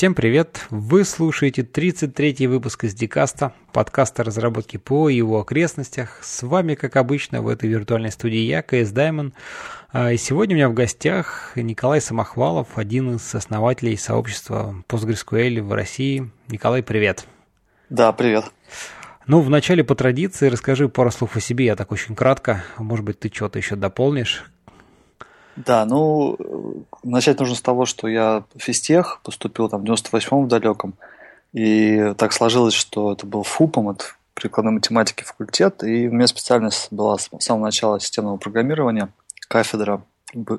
[0.00, 0.64] Всем привет!
[0.70, 6.20] Вы слушаете 33-й выпуск из Дикаста, подкаста разработки ПО и его окрестностях.
[6.22, 9.34] С вами, как обычно, в этой виртуальной студии я, КС Даймон.
[9.94, 16.30] И сегодня у меня в гостях Николай Самохвалов, один из основателей сообщества PostgreSQL в России.
[16.48, 17.26] Николай, привет!
[17.90, 18.46] Да, привет!
[19.26, 22.64] Ну, вначале по традиции расскажи пару слов о себе, я так очень кратко.
[22.78, 24.50] Может быть, ты что-то еще дополнишь?
[25.56, 26.36] Да, ну,
[27.02, 30.94] начать нужно с того, что я в физтех поступил там в 98-м в далеком,
[31.52, 36.88] и так сложилось, что это был ФУПом, это прикладной математики факультет, и у меня специальность
[36.90, 39.10] была с самого начала системного программирования,
[39.48, 40.02] кафедра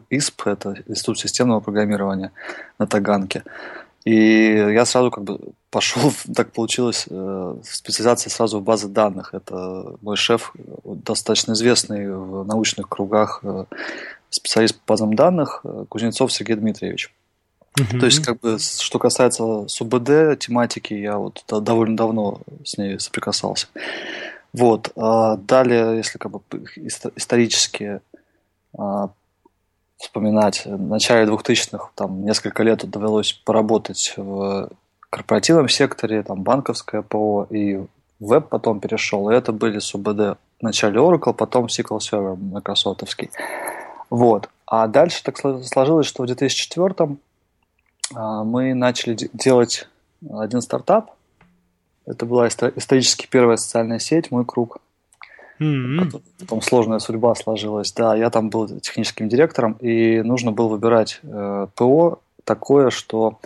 [0.10, 2.32] ИСП, это Институт системного программирования
[2.78, 3.44] на Таганке.
[4.04, 9.34] И я сразу как бы пошел, так получилось, э, специализация сразу в базы данных.
[9.34, 13.66] Это мой шеф, достаточно известный в научных кругах э,
[14.32, 17.14] специалист по базам данных э, Кузнецов Сергей Дмитриевич.
[17.78, 18.00] Uh-huh.
[18.00, 23.68] То есть, как бы, что касается СУБД тематики, я вот довольно давно с ней соприкасался.
[24.52, 24.92] Вот.
[24.98, 26.42] А далее, если как бы
[27.16, 28.02] исторически
[28.78, 29.10] а,
[29.98, 34.70] вспоминать, в начале 2000-х там несколько лет довелось поработать в
[35.10, 37.80] корпоративном секторе, там банковское ПО и
[38.20, 40.38] веб потом перешел, и это были СУБД.
[40.62, 43.30] Вначале Oracle, потом SQL Server Microsoftовский.
[44.12, 44.50] Вот.
[44.68, 47.18] А дальше так сложилось, что в 2004
[48.14, 49.88] а, мы начали делать
[50.30, 51.12] один стартап.
[52.06, 54.80] Это была исторически первая социальная сеть «Мой круг».
[55.60, 56.22] Mm-hmm.
[56.40, 57.94] Потом сложная судьба сложилась.
[57.94, 63.40] Да, я там был техническим директором, и нужно было выбирать э, ПО такое, что,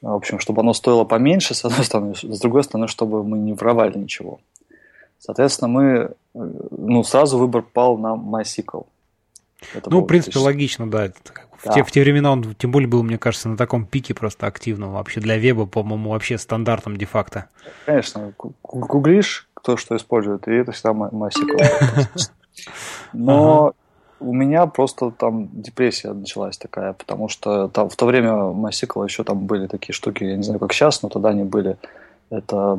[0.00, 3.52] в общем, чтобы оно стоило поменьше, с одной стороны, с другой стороны, чтобы мы не
[3.52, 4.40] воровали ничего.
[5.18, 8.86] Соответственно, мы, э, ну, сразу выбор пал на MySQL.
[9.74, 11.10] Это ну, в принципе, логично, да.
[11.62, 14.46] В, те, в те времена он, тем более, был, мне кажется, на таком пике просто
[14.46, 14.92] активного.
[14.92, 17.46] Вообще для веба, по-моему, вообще стандартом де-факто.
[17.84, 18.32] Конечно.
[18.62, 22.08] Гуглишь, кто что использует, и это всегда MySQL.
[23.12, 23.74] Но
[24.20, 29.24] у меня просто там депрессия началась такая, потому что там в то время MySQL еще
[29.24, 31.76] там были такие штуки, я не знаю, как сейчас, но тогда они были.
[32.30, 32.78] Это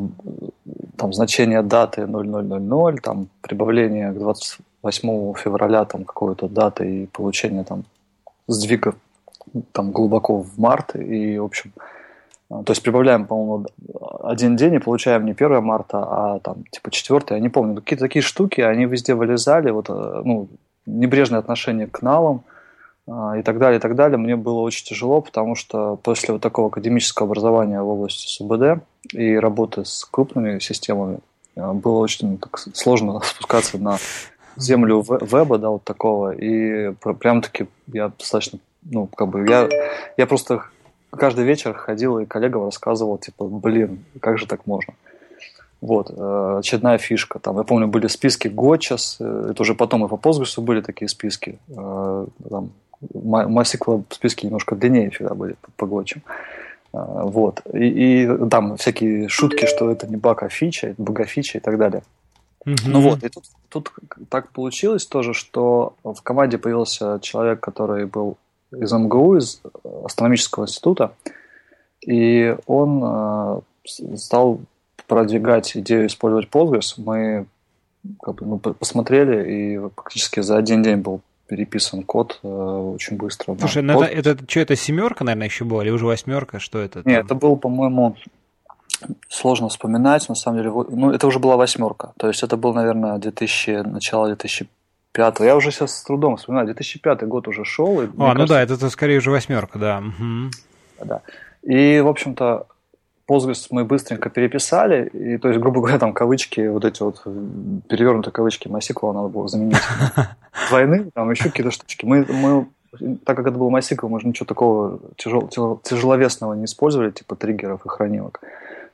[0.97, 7.63] там значение даты 0000, там прибавление к 20 8 февраля там какой-то даты и получение
[7.63, 7.83] там
[8.47, 8.95] сдвига
[9.71, 11.71] там глубоко в март и в общем
[12.51, 13.65] а, то есть прибавляем, по-моему,
[14.23, 17.75] один день и получаем не 1 марта, а там типа 4, я не помню.
[17.75, 20.49] Какие-то такие штуки, они везде вылезали, вот, э, ну,
[20.85, 22.43] небрежное отношение к налам
[23.07, 24.17] а, и так далее, и так далее.
[24.17, 28.83] Мне было очень тяжело, потому что после вот такого академического образования в области СУБД
[29.13, 31.19] и работы с крупными системами
[31.55, 33.97] а, было очень так, сложно спускаться на
[34.57, 39.69] землю веба, да, вот такого, и прям-таки я достаточно, ну, как бы, я,
[40.17, 40.63] я просто
[41.11, 44.93] каждый вечер ходил и коллегам рассказывал, типа, блин, как же так можно?
[45.81, 47.39] Вот, э, очередная фишка.
[47.39, 51.09] Там, я помню, были списки Гочес, э, это уже потом и по Postgres были такие
[51.09, 51.57] списки.
[51.69, 52.71] Э, там,
[53.13, 56.21] MySQL списки немножко длиннее всегда были по Гочам.
[56.93, 57.61] Вот.
[57.73, 61.79] И, и там всякие шутки, что это не баг, а фича, это бога-фича и так
[61.79, 62.03] далее.
[62.65, 63.91] Ну вот, и тут, тут
[64.29, 68.37] так получилось тоже, что в команде появился человек, который был
[68.71, 69.61] из МГУ, из
[70.05, 71.13] астрономического института,
[72.05, 73.61] и он э,
[74.15, 74.61] стал
[75.07, 76.93] продвигать идею использовать Postgres.
[76.97, 77.45] Мы
[78.21, 83.57] как бы, ну, посмотрели, и практически за один день был переписан код э, очень быстро.
[83.59, 86.59] Слушай, ну это, это что, это семерка, наверное, еще была, или уже восьмерка?
[86.59, 87.01] Что это?
[87.05, 88.15] Нет, это был, по-моему,
[89.29, 90.71] сложно вспоминать, на самом деле.
[90.89, 92.13] Ну, это уже была восьмерка.
[92.17, 95.39] То есть это был, наверное, 2000, начало 2005.
[95.39, 96.67] Я уже сейчас с трудом вспоминаю.
[96.67, 97.99] 2005 год уже шел.
[97.99, 99.99] А, ну кажется, да, это, это скорее уже восьмерка, да.
[99.99, 101.05] Угу.
[101.05, 101.21] Да.
[101.63, 102.67] И, в общем-то,
[103.27, 107.23] Postgres мы быстренько переписали, и, то есть, грубо говоря, там кавычки, вот эти вот
[107.87, 109.77] перевернутые кавычки MySQL надо было заменить
[110.69, 112.05] двойные, там еще какие-то штучки.
[112.05, 112.67] Мы, мы
[113.23, 117.85] так как это был MySQL, мы же ничего такого тяжел, тяжеловесного не использовали, типа триггеров
[117.85, 118.41] и хранилок.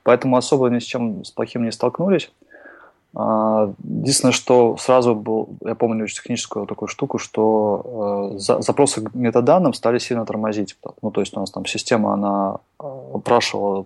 [0.07, 2.31] Поэтому особо ни с чем с плохим не столкнулись.
[3.13, 9.13] А, единственное, что сразу был, я помню очень техническую такую штуку, что э, запросы к
[9.13, 10.77] метаданным стали сильно тормозить.
[11.01, 12.83] Ну, то есть у нас там система, она э,
[13.15, 13.85] опрашивала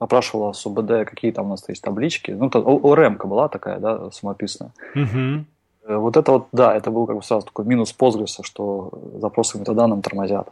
[0.00, 2.32] опрашивала СУБД, какие там у нас есть таблички.
[2.32, 4.72] Ну, то, ОРМ была такая, да, самописная.
[4.96, 6.00] Угу.
[6.00, 8.90] Вот это вот, да, это был как бы сразу такой минус Postgres, что
[9.20, 10.48] запросы к метаданным тормозят.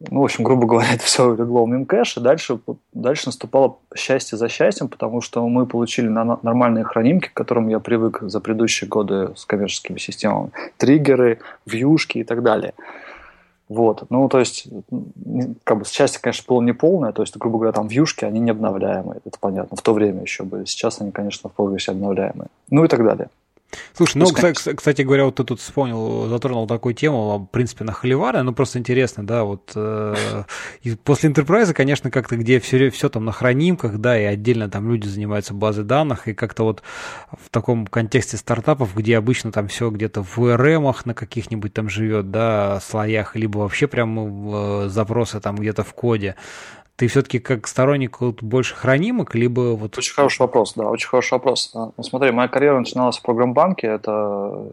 [0.00, 2.60] Ну, в общем, грубо говоря, это все легло в мемкэш, и дальше,
[2.92, 7.80] дальше наступало счастье за счастьем, потому что мы получили на нормальные хранимки, к которым я
[7.80, 10.50] привык за предыдущие годы с коммерческими системами.
[10.76, 12.74] Триггеры, вьюшки и так далее.
[13.68, 14.66] Вот, ну, то есть,
[15.64, 18.50] как бы счастье, конечно, было не полное, то есть, грубо говоря, там вьюшки, они не
[18.50, 22.84] обновляемые, это понятно, в то время еще были, сейчас они, конечно, в прогрессе обновляемые, ну
[22.84, 23.28] и так далее.
[23.92, 24.54] Слушай, ну, Пускай...
[24.54, 28.78] кстати говоря, вот ты тут вспомнил, затронул такую тему, в принципе, на Холивара, ну, просто
[28.78, 30.44] интересно, да, вот э,
[31.04, 35.06] после Enterprise, конечно, как-то, где все, все там на хранимках, да, и отдельно там люди
[35.06, 36.82] занимаются базой данных, и как-то вот
[37.32, 42.30] в таком контексте стартапов, где обычно там все где-то в URM на каких-нибудь там живет,
[42.30, 46.36] да, слоях, либо вообще прям э, запросы там где-то в коде,
[46.98, 49.96] ты все-таки как сторонник вот больше хранимок, либо вот...
[49.96, 51.70] Очень хороший вопрос, да, очень хороший вопрос.
[51.72, 54.66] А, ну, смотри, моя карьера начиналась в программбанке, это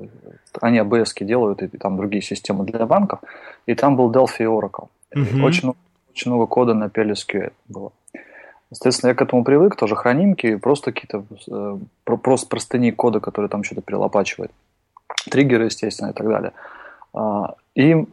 [0.60, 3.20] они ABS делают, и там другие системы для банков,
[3.68, 4.88] и там был Delphi и Oracle.
[5.16, 5.44] Uh-huh.
[5.44, 5.76] Очень,
[6.10, 7.92] очень много кода на PLSQL было.
[8.72, 13.64] Соответственно, я к этому привык, тоже хранимки, просто какие-то э, просто простыни кода, которые там
[13.64, 14.50] что-то перелопачивает.
[15.30, 16.54] Триггеры, естественно, и так далее.
[17.14, 18.08] А, и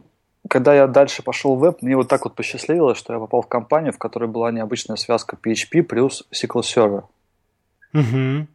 [0.49, 3.47] когда я дальше пошел в веб, мне вот так вот посчастливилось, что я попал в
[3.47, 7.03] компанию, в которой была необычная связка PHP плюс SQL Server.
[7.93, 8.47] Угу.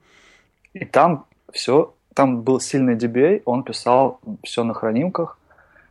[0.75, 5.38] И там все, там был сильный DBA, он писал все на хранимках,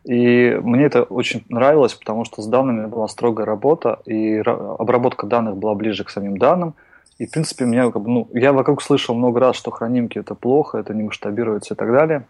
[0.04, 5.58] и мне это очень нравилось, потому что с данными была строгая работа, и обработка данных
[5.58, 6.76] была ближе к самим данным.
[7.18, 10.94] И, в принципе, меня, ну, я вокруг слышал много раз, что хранимки это плохо, это
[10.94, 12.26] не масштабируется и так далее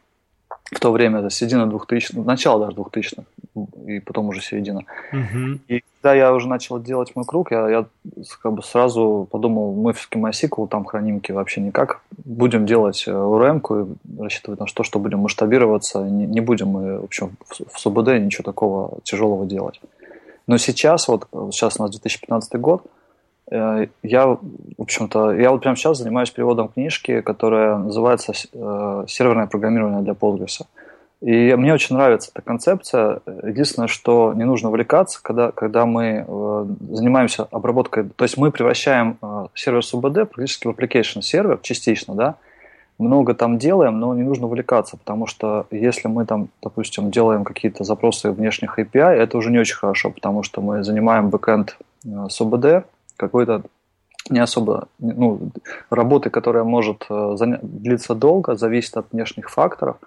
[0.71, 3.23] в то время, это середина 2000 начало даже 2000-х,
[3.87, 4.83] и потом уже середина.
[5.13, 5.59] Uh-huh.
[5.67, 7.85] И когда я уже начал делать мой круг, я, я
[8.41, 12.01] как бы сразу подумал, мы в MySQL, там хранимки вообще никак.
[12.25, 16.03] Будем делать urm и рассчитывать на то, что будем масштабироваться.
[16.03, 19.79] Не, не будем мы, в общем, в СУБД ничего такого тяжелого делать.
[20.47, 22.96] Но сейчас, вот сейчас у нас 2015 год, Э,
[23.49, 24.39] я, в
[24.77, 30.65] общем-то, я вот прямо сейчас занимаюсь переводом книжки, которая называется э, «Серверное программирование для Postgres».
[31.21, 33.21] И мне очень нравится эта концепция.
[33.43, 39.17] Единственное, что не нужно увлекаться, когда, когда мы э, занимаемся обработкой, то есть мы превращаем
[39.55, 42.35] сервер СУБД практически в application сервер, частично, да,
[42.99, 47.83] много там делаем, но не нужно увлекаться, потому что если мы там, допустим, делаем какие-то
[47.83, 51.77] запросы внешних API, это уже не очень хорошо, потому что мы занимаем бэкэнд
[52.29, 52.85] СУБД,
[53.17, 53.63] какой-то
[54.29, 55.51] не особо, ну,
[55.89, 59.97] работы, которая может э, длиться долго, зависит от внешних факторов.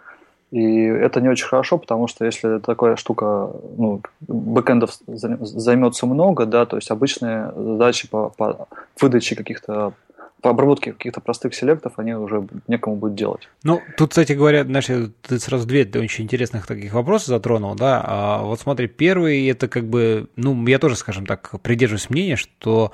[0.50, 6.66] И это не очень хорошо, потому что если такая штука, ну, бэкэндов займется много, да,
[6.66, 8.66] то есть обычные задачи по, по
[9.00, 9.92] выдаче каких-то
[10.42, 13.48] по обработке каких-то простых селектов они уже некому будет делать.
[13.62, 18.02] Ну, тут, кстати говоря, знаешь, ты сразу две очень интересных таких вопросов затронул, да.
[18.04, 22.92] А вот смотри, первый это как бы, ну, я тоже, скажем так, придерживаюсь мнения, что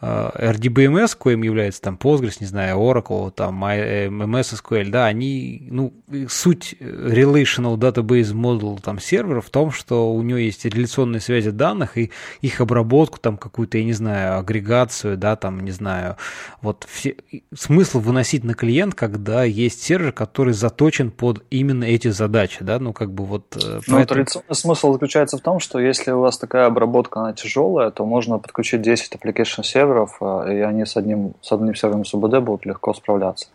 [0.00, 5.92] э, RDBMS, коим является там Postgres, не знаю, Oracle, там MS SQL, да, они, ну,
[6.28, 11.96] суть Relational Database Model там сервера в том, что у него есть реляционные связи данных
[11.96, 12.10] и
[12.40, 16.16] их обработку, там какую-то, я не знаю, агрегацию, да, там, не знаю,
[16.62, 17.16] вот все,
[17.54, 22.92] смысл выносить на клиент, когда есть сервер, который заточен под именно эти задачи, да, ну
[22.92, 23.56] как бы вот.
[23.56, 24.06] Э, ну, поэтому...
[24.06, 28.38] традиционный смысл заключается в том, что если у вас такая обработка, она тяжелая, то можно
[28.38, 32.94] подключить 10 application серверов, э, и они с одним, с одним сервером СУБД будут легко
[32.94, 33.48] справляться.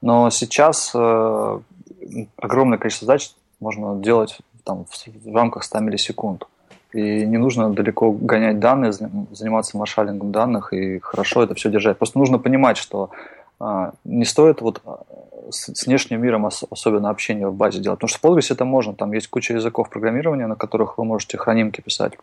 [0.00, 1.60] Но сейчас э,
[2.36, 6.46] огромное количество задач можно делать там, в рамках 100 миллисекунд.
[6.92, 11.98] И не нужно далеко гонять данные, заниматься маршалингом данных и хорошо это все держать.
[11.98, 13.10] Просто нужно понимать, что
[13.60, 15.02] а, не стоит вот а,
[15.50, 18.00] с, с внешним миром ос, особенно общение в базе делать.
[18.00, 21.38] Потому что в Postgres это можно, там есть куча языков программирования, на которых вы можете
[21.38, 22.14] хранимки писать.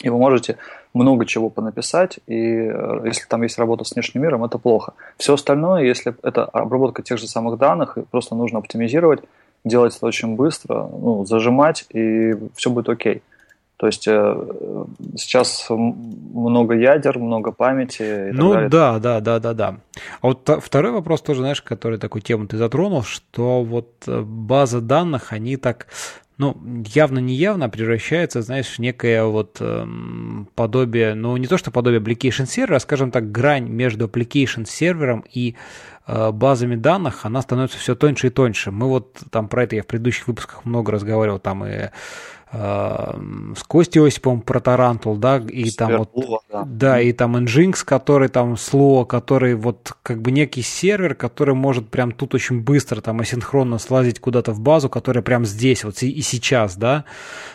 [0.00, 0.56] И вы можете
[0.94, 4.94] много чего понаписать, и э, если там есть работа с внешним миром, это плохо.
[5.18, 9.20] Все остальное, если это обработка тех же самых данных, просто нужно оптимизировать,
[9.64, 13.22] делать это очень быстро, ну, зажимать, и все будет окей.
[13.80, 14.46] То есть э,
[15.16, 18.28] сейчас много ядер, много памяти.
[18.28, 19.76] И ну так да, да, да, да, да.
[20.20, 24.82] А вот второй вопрос тоже, знаешь, который такую тему ты затронул, что вот э, база
[24.82, 25.86] данных, они так,
[26.36, 26.58] ну,
[26.88, 32.02] явно не явно превращаются, знаешь, в некое вот эм, подобие, ну, не то что подобие
[32.02, 35.54] application сервера, а, скажем так, грань между application сервером и
[36.06, 38.72] э, базами данных, она становится все тоньше и тоньше.
[38.72, 41.88] Мы вот там про это я в предыдущих выпусках много разговаривал, там и
[42.52, 46.10] с Костей Осиповым про Tarantool, да, и там вот,
[46.50, 46.64] да.
[46.66, 51.88] да, и там Nginx, который там слово, который вот как бы некий сервер, который может
[51.90, 56.20] прям тут очень быстро там асинхронно слазить куда-то в базу, которая прям здесь вот и
[56.22, 57.04] сейчас, да,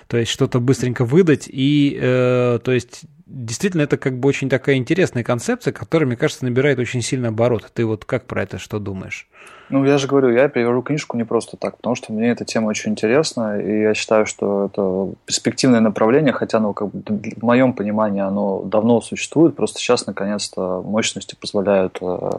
[0.07, 4.75] то есть что-то быстренько выдать и, э, то есть действительно это как бы очень такая
[4.75, 7.69] интересная концепция, которая, мне кажется, набирает очень сильно оборот.
[7.73, 9.27] Ты вот как про это что думаешь?
[9.69, 12.67] Ну, я же говорю, я перевожу книжку не просто так, потому что мне эта тема
[12.67, 17.01] очень интересна, и я считаю, что это перспективное направление, хотя оно, как бы,
[17.35, 22.29] в моем понимании, оно давно существует, просто сейчас, наконец-то, мощности позволяют э,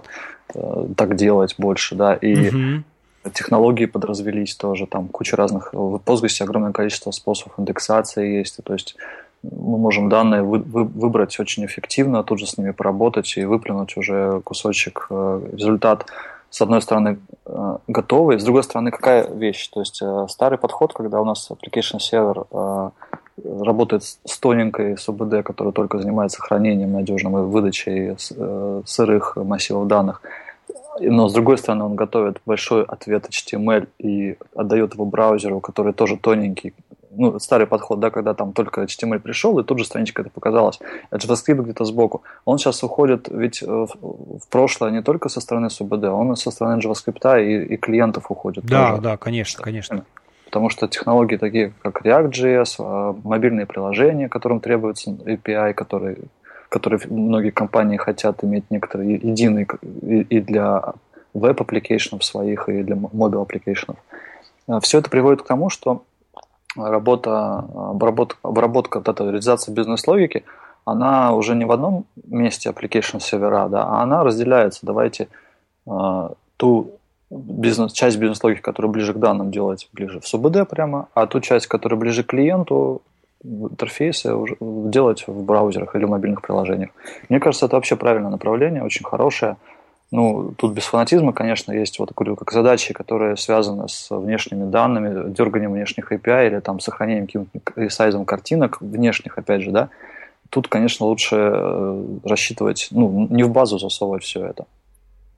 [0.55, 2.85] э, так делать больше, да, и угу.
[3.33, 8.95] технологии подразвелись тоже, там куча разных, в Postgres огромное количество способов индексации есть, то есть
[9.51, 13.97] мы можем данные вы, вы, выбрать очень эффективно, тут же с ними поработать и выплюнуть
[13.97, 16.07] уже кусочек, э, результат
[16.51, 19.69] с одной стороны, э, готовый, с другой стороны, какая вещь?
[19.69, 22.45] То есть э, старый подход, когда у нас application сервер
[23.45, 28.17] работает с тоненькой СУБД, который только занимается хранением надежным и выдачей
[28.87, 30.23] сырых массивов данных,
[31.01, 36.17] но с другой стороны он готовит большой ответ HTML и отдает его браузеру, который тоже
[36.17, 36.75] тоненький,
[37.17, 40.79] ну, старый подход, да, когда там только HTML пришел, и тут же страничка это показалась.
[41.11, 42.23] А JavaScript где-то сбоку.
[42.45, 46.51] Он сейчас уходит ведь э, в прошлое не только со стороны SUBD, он и со
[46.51, 48.65] стороны JavaScript и, и клиентов уходит.
[48.65, 49.03] Да, тоже.
[49.03, 50.05] да, конечно, конечно.
[50.47, 56.19] Потому что технологии такие, как React.js, а, мобильные приложения, которым требуется API, которые,
[56.69, 59.67] которые многие компании хотят иметь некоторые единый
[60.03, 60.95] и для
[61.35, 63.97] веб-аппликейшенов своих, и для mobile аппликейшенов.
[64.81, 66.05] Все это приводит к тому, что
[66.77, 70.45] работа, обработка, обработка вот эта реализация бизнес-логики,
[70.85, 74.87] она уже не в одном месте application сервера, да, а она разделяется.
[74.87, 75.29] Давайте
[75.87, 76.91] э, ту
[77.31, 81.67] бизнес, часть бизнес-логики, которая ближе к данным, делать ближе в СУБД прямо, а ту часть,
[81.67, 83.03] которая ближе к клиенту,
[83.43, 86.91] в интерфейсе делать в браузерах или в мобильных приложениях.
[87.29, 89.57] Мне кажется, это вообще правильное направление, очень хорошее.
[90.13, 95.33] Ну, тут без фанатизма, конечно, есть вот говорю, как задачи, которые связаны с внешними данными,
[95.33, 99.89] дерганием внешних API или там сохранением каким-то сайзом картинок внешних, опять же, да.
[100.51, 104.67] Тут, конечно, лучше э, рассчитывать, ну, не в базу засовывать все это.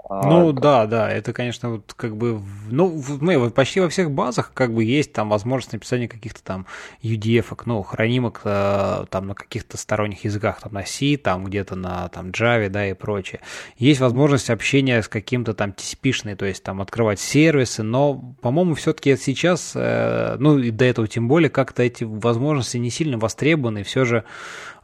[0.08, 0.62] А, ну как...
[0.62, 4.72] да, да, это, конечно, вот как бы, ну, мы вот почти во всех базах как
[4.72, 6.66] бы есть там возможность написания каких-то там
[7.02, 12.08] UDF, ну, хранимок э, там на каких-то сторонних языках, там на C, там где-то на
[12.08, 13.40] там Java, да, и прочее.
[13.76, 19.14] Есть возможность общения с каким-то там TCP-шной, то есть там открывать сервисы, но, по-моему, все-таки
[19.16, 24.06] сейчас, э, ну, и до этого тем более, как-то эти возможности не сильно востребованы, все
[24.06, 24.24] же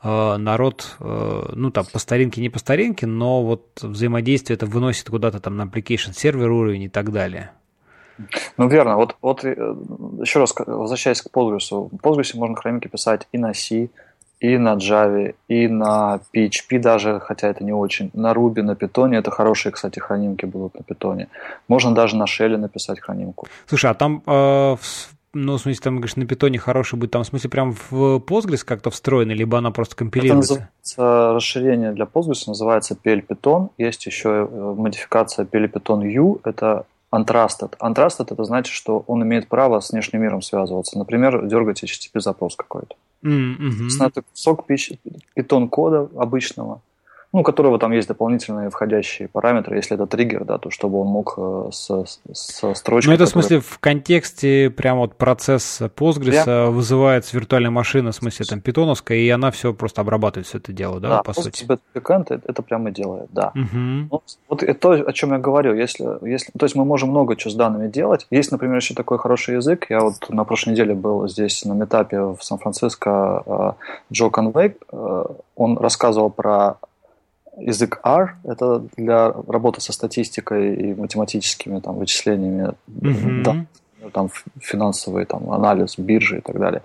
[0.04, 5.40] народ, э, ну там по старинке, не по старинке, но вот взаимодействие это выносит куда-то
[5.40, 7.50] там на application сервер уровень и так далее.
[8.56, 8.96] Ну, верно.
[8.96, 9.50] Вот, вот э,
[10.20, 11.70] еще раз возвращаясь к Postgres.
[11.70, 13.88] В Postgres можно хронимки писать и на C,
[14.40, 18.10] и на Java, и на PHP даже, хотя это не очень.
[18.12, 19.16] На Ruby, на Python.
[19.16, 21.26] Это хорошие, кстати, хранимки будут на Python.
[21.68, 23.46] Можно даже на Shell написать хранимку.
[23.66, 24.76] Слушай, а там э,
[25.34, 28.64] ну, в смысле, там, говоришь, на питоне хороший будет, там, в смысле, прям в Postgres
[28.64, 30.70] как-то встроено, либо она просто компилируется?
[30.92, 33.70] Это расширение для Postgres, называется PL Python.
[33.78, 37.76] Есть еще э, модификация PL Python U, это untrusted.
[37.80, 40.98] Untrusted это значит, что он имеет право с внешним миром связываться.
[40.98, 42.96] Например, дергать HTTP запрос какой-то.
[43.22, 43.88] Mm-hmm.
[44.00, 44.66] Это кусок
[45.34, 46.80] питон кода обычного,
[47.34, 51.08] ну, у которого там есть дополнительные входящие параметры, если это триггер, да, то чтобы он
[51.08, 53.08] мог э, со, со строчкой...
[53.10, 56.70] Ну, это в смысле в контексте прям вот процесс Postgres yeah.
[56.70, 61.00] вызывается виртуальная машина, в смысле там питоновская, и она все просто обрабатывает все это дело,
[61.00, 61.64] да, да по сути?
[61.64, 63.50] Да, backend это прямо делает, да.
[63.56, 64.06] Uh-huh.
[64.12, 67.34] Вот, вот это то, о чем я говорю, если, если, то есть мы можем много
[67.34, 68.28] чего с данными делать.
[68.30, 72.20] Есть, например, еще такой хороший язык, я вот на прошлой неделе был здесь на метапе
[72.20, 73.72] в Сан-Франциско, э,
[74.12, 75.24] Джо Конвей, э,
[75.56, 76.76] он рассказывал про
[77.56, 83.42] язык R— это для работы со статистикой и математическими там, вычислениями, mm-hmm.
[83.42, 84.28] да, там,
[84.60, 86.82] финансовый там, анализ биржи и так далее.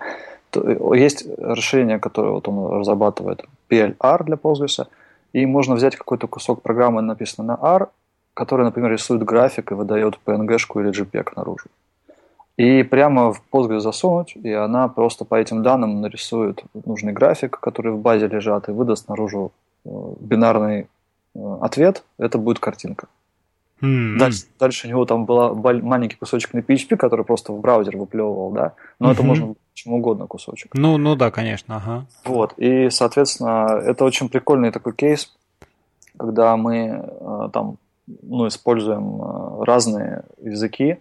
[0.50, 4.86] То, есть расширение, которое вот он разрабатывает, PLR для Postgres,
[5.32, 7.88] и можно взять какой-то кусок программы, написанный на R,
[8.34, 11.66] который, например, рисует график и выдает PNG-шку или JPEG наружу.
[12.56, 17.92] И прямо в Postgres засунуть, и она просто по этим данным нарисует нужный график, который
[17.92, 20.88] в базе лежат, и выдаст наружу Э, бинарный
[21.34, 23.08] э, ответ, это будет картинка.
[23.80, 24.18] Mm-hmm.
[24.18, 28.50] Дальше, дальше у него там был маленький кусочек на PHP, который просто в браузер выплевывал,
[28.52, 29.12] да, но mm-hmm.
[29.12, 30.74] это можно чем угодно кусочек.
[30.74, 32.06] Ну, ну да, конечно, ага.
[32.24, 35.34] Вот, и, соответственно, это очень прикольный такой кейс,
[36.18, 40.98] когда мы э, там, ну, используем разные языки,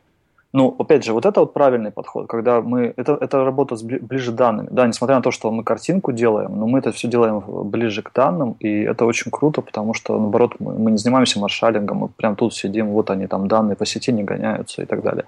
[0.52, 2.94] ну, опять же, вот это вот правильный подход, когда мы...
[2.98, 4.68] Это, это работа с ближе данными.
[4.72, 8.12] Да, несмотря на то, что мы картинку делаем, но мы это все делаем ближе к
[8.14, 12.36] данным, и это очень круто, потому что, наоборот, мы, мы не занимаемся маршалингом, мы прям
[12.36, 15.26] тут сидим, вот они там данные по сети не гоняются и так далее.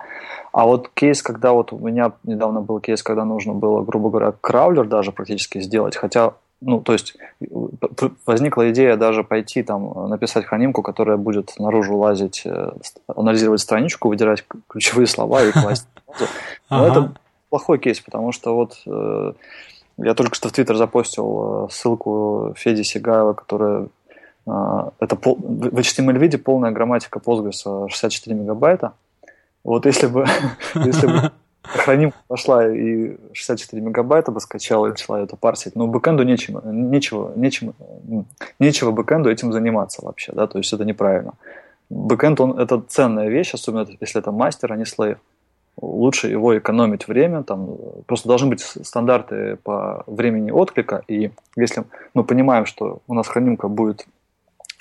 [0.51, 4.33] А вот кейс, когда вот у меня недавно был кейс, когда нужно было, грубо говоря,
[4.41, 7.15] краулер даже практически сделать, хотя ну, то есть
[8.25, 12.71] возникла идея даже пойти там написать хранимку, которая будет наружу лазить, э,
[13.07, 15.87] анализировать страничку, выдирать ключевые слова и класть.
[16.69, 17.13] Но это
[17.49, 19.33] плохой кейс, потому что вот э,
[19.97, 23.87] я только что в Твиттер запостил ссылку Феди Сигаева, которая
[24.45, 28.93] это в HTML виде полная грамматика Postgres 64 мегабайта.
[29.63, 30.25] Вот если бы,
[30.75, 31.31] если бы
[31.63, 37.33] хранимка пошла и 64 мегабайта бы скачала и начала это парсить, но бэкэнду нечего, нечего,
[37.35, 37.73] нечего,
[38.59, 41.33] нечего бэкэнду этим заниматься вообще, да, то есть это неправильно.
[41.89, 45.17] Бэкэнд, он, это ценная вещь, особенно если это мастер, а не слейв.
[45.79, 52.23] Лучше его экономить время, там просто должны быть стандарты по времени отклика, и если мы
[52.23, 54.05] понимаем, что у нас хранимка будет,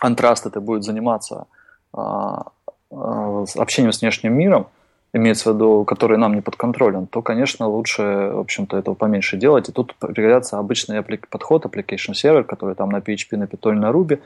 [0.00, 1.46] антраст это будет заниматься
[1.92, 2.46] а,
[2.90, 4.68] а, общением с внешним миром,
[5.12, 8.02] имеется в виду, который нам не подконтролен, то, конечно, лучше,
[8.32, 9.68] в общем-то, этого поменьше делать.
[9.68, 14.20] И тут пригодится обычный подход, application server, который там на PHP, на Python, на Ruby,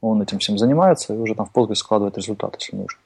[0.00, 3.00] он этим всем занимается и уже там в Postgres складывает результат, если нужно.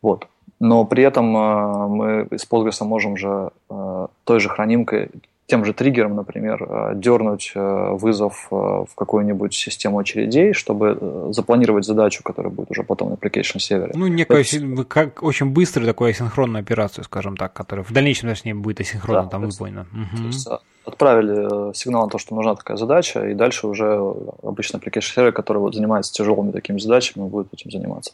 [0.00, 0.26] Вот.
[0.60, 5.10] Но при этом э, мы с Postgres можем же э, той же хранимкой
[5.48, 11.86] тем же триггером, например, э, дернуть э, вызов э, в какую-нибудь систему очередей, чтобы запланировать
[11.86, 13.92] задачу, которая будет уже потом на application сервере.
[13.94, 14.84] Ну, некая, Это...
[14.84, 19.30] как очень быструю такую асинхронную операцию, скажем так, которая в дальнейшем, точнее, будет асинхронно да,
[19.30, 19.86] там выполнена.
[19.92, 25.14] Угу отправили э, сигнал на то, что нужна такая задача, и дальше уже обычно application
[25.14, 28.12] сервер, который вот занимается тяжелыми такими задачами, будет этим заниматься.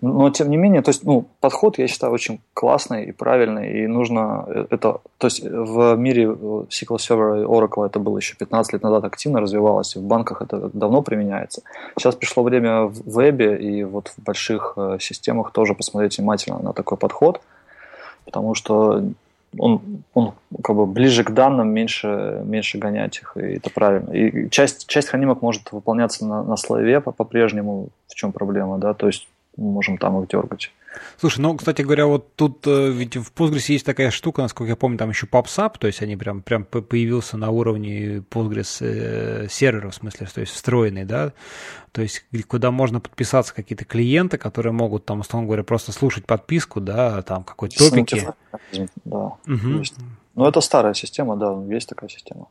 [0.00, 3.86] Но тем не менее, то есть, ну, подход, я считаю, очень классный и правильный, и
[3.86, 8.36] нужно э, это, то есть в мире э, SQL Server и Oracle это было еще
[8.36, 11.62] 15 лет назад активно развивалось, и в банках это давно применяется.
[11.98, 16.98] Сейчас пришло время в вебе и вот в больших системах тоже посмотреть внимательно на такой
[16.98, 17.40] подход,
[18.24, 19.02] потому что
[19.58, 24.10] он, он как бы ближе к данным, меньше, меньше гонять их, и это правильно.
[24.12, 29.06] И часть, часть хранимок может выполняться на, на слоеве по-прежнему, в чем проблема, да, то
[29.06, 30.70] есть мы можем там их дергать.
[31.18, 34.76] Слушай, ну, кстати говоря, вот тут э, ведь в Postgres есть такая штука, насколько я
[34.76, 39.90] помню, там еще PubSub, то есть они прям, прям появился на уровне Postgres э, сервера,
[39.90, 41.32] в смысле, то есть встроенный, да,
[41.92, 46.80] то есть куда можно подписаться какие-то клиенты, которые могут там, условно говоря, просто слушать подписку,
[46.80, 48.28] да, там какой-то топики.
[49.04, 49.82] Да, угу.
[50.34, 52.48] Ну, это старая система, да, есть такая система.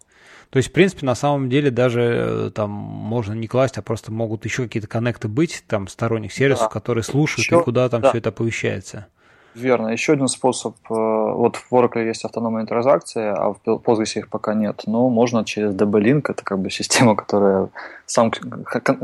[0.49, 4.11] То есть, в принципе, на самом деле даже э, там можно не класть, а просто
[4.11, 6.69] могут еще какие-то коннекты быть, там, сторонних сервисов, да.
[6.69, 8.09] которые слушают, еще, и куда там да.
[8.09, 9.07] все это оповещается.
[9.55, 9.89] Верно.
[9.89, 14.53] Еще один способ, э, вот в Oracle есть автономные транзакции, а в Postgres их пока
[14.53, 17.69] нет, но можно через DB-Link, это как бы система, которая
[18.05, 18.31] сам,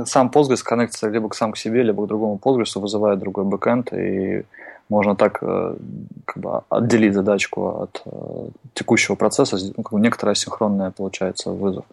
[0.05, 3.93] сам Postgres коннектится либо к сам к себе, либо к другому Postgres, вызывает другой бэкэнд,
[3.93, 4.43] и
[4.89, 5.75] можно так э,
[6.25, 11.86] как бы отделить задачку от э, текущего процесса, ну, как бы некоторая синхронная получается вызов.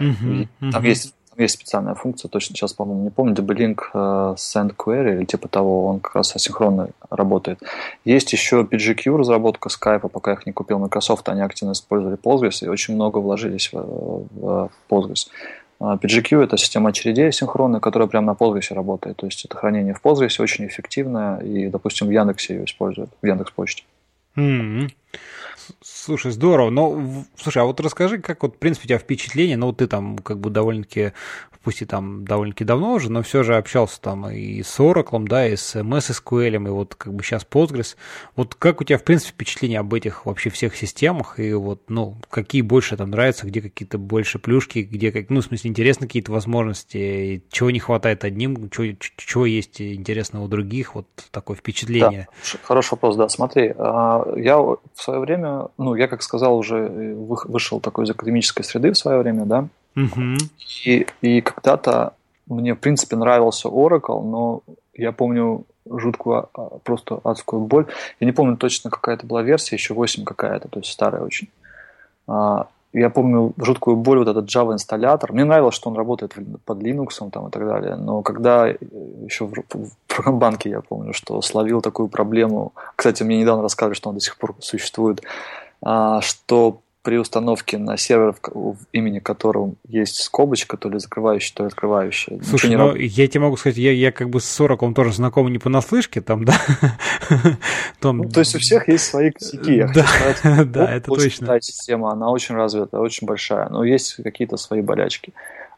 [0.00, 0.72] Uh-huh, uh-huh.
[0.72, 5.24] Там есть есть специальная функция, точно сейчас, по-моему, не помню, DB-Link э, Send Query или
[5.24, 7.60] типа того, он как раз асинхронно работает.
[8.04, 12.68] Есть еще PGQ разработка Skype, пока их не купил Microsoft, они активно использовали Postgres и
[12.68, 15.28] очень много вложились в, в Postgres.
[15.80, 19.16] А, PGQ– это система очередей синхронная, которая прямо на Postgres работает.
[19.16, 23.26] То есть это хранение в Postgres очень эффективное, и, допустим, в Яндексе ее используют, в
[23.26, 23.84] Яндекс.Почте.
[24.36, 24.90] Mm-hmm.
[25.82, 26.70] Слушай, здорово.
[26.70, 30.18] Но, слушай, а вот расскажи, как вот, в принципе, у тебя впечатление, ну, ты там
[30.18, 31.12] как бы довольно-таки
[31.62, 35.46] пусть и там довольно-таки давно уже, но все же общался там и с Oracle, да,
[35.46, 37.96] и с MS SQL, и вот как бы сейчас Postgres.
[38.36, 42.16] Вот как у тебя, в принципе, впечатление об этих вообще всех системах, и вот, ну,
[42.30, 46.32] какие больше там нравятся, где какие-то больше плюшки, где, как, ну, в смысле, интересны какие-то
[46.32, 52.28] возможности, чего не хватает одним, чего, чего есть интересного у других, вот такое впечатление.
[52.30, 54.58] Да, хороший вопрос, да, смотри, а, я
[55.00, 58.98] в свое время, ну, я, как сказал, уже э, вышел такой из академической среды в
[58.98, 60.36] свое время, да, Угу.
[60.84, 62.14] И, и когда-то
[62.46, 64.62] мне, в принципе, нравился Oracle, но
[64.94, 67.86] я помню жуткую, а, просто адскую боль.
[68.20, 71.48] Я не помню точно, какая это была версия, еще 8 какая-то, то есть старая очень.
[72.92, 75.32] Я помню жуткую боль, вот этот Java инсталлятор.
[75.32, 77.96] Мне нравилось, что он работает под Linux там, и так далее.
[77.96, 82.72] Но когда еще в, в Програмбанке я помню, что словил такую проблему.
[82.96, 85.22] Кстати, мне недавно рассказывали, что он до сих пор существует.
[85.82, 91.62] А, что при установке на сервер, в имени которого есть скобочка, то ли закрывающая, то
[91.62, 92.40] ли открывающая.
[92.42, 95.50] Слушай, ну, я тебе могу сказать, я, я как бы с 40 он тоже знаком
[95.50, 96.54] не понаслышке, там, да?
[98.00, 98.18] Там...
[98.18, 100.70] Ну, то есть у всех есть свои косяки, я да, сказать.
[100.72, 101.60] да, это точно.
[101.60, 105.32] система, она очень развита, очень большая, но есть какие-то свои болячки.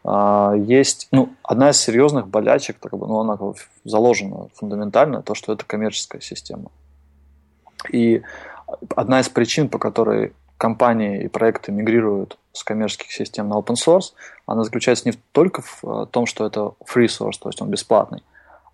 [0.05, 3.39] А, есть, ну, одна из серьезных болячек, так бы, ну, она
[3.85, 6.73] заложена фундаментально, то, что это коммерческая система.
[7.91, 8.23] И
[8.97, 14.13] одна из причин, по которой компании и проекты мигрируют с коммерческих систем на open source,
[14.47, 18.23] она заключается не только в э, том, что это free source, то есть он бесплатный,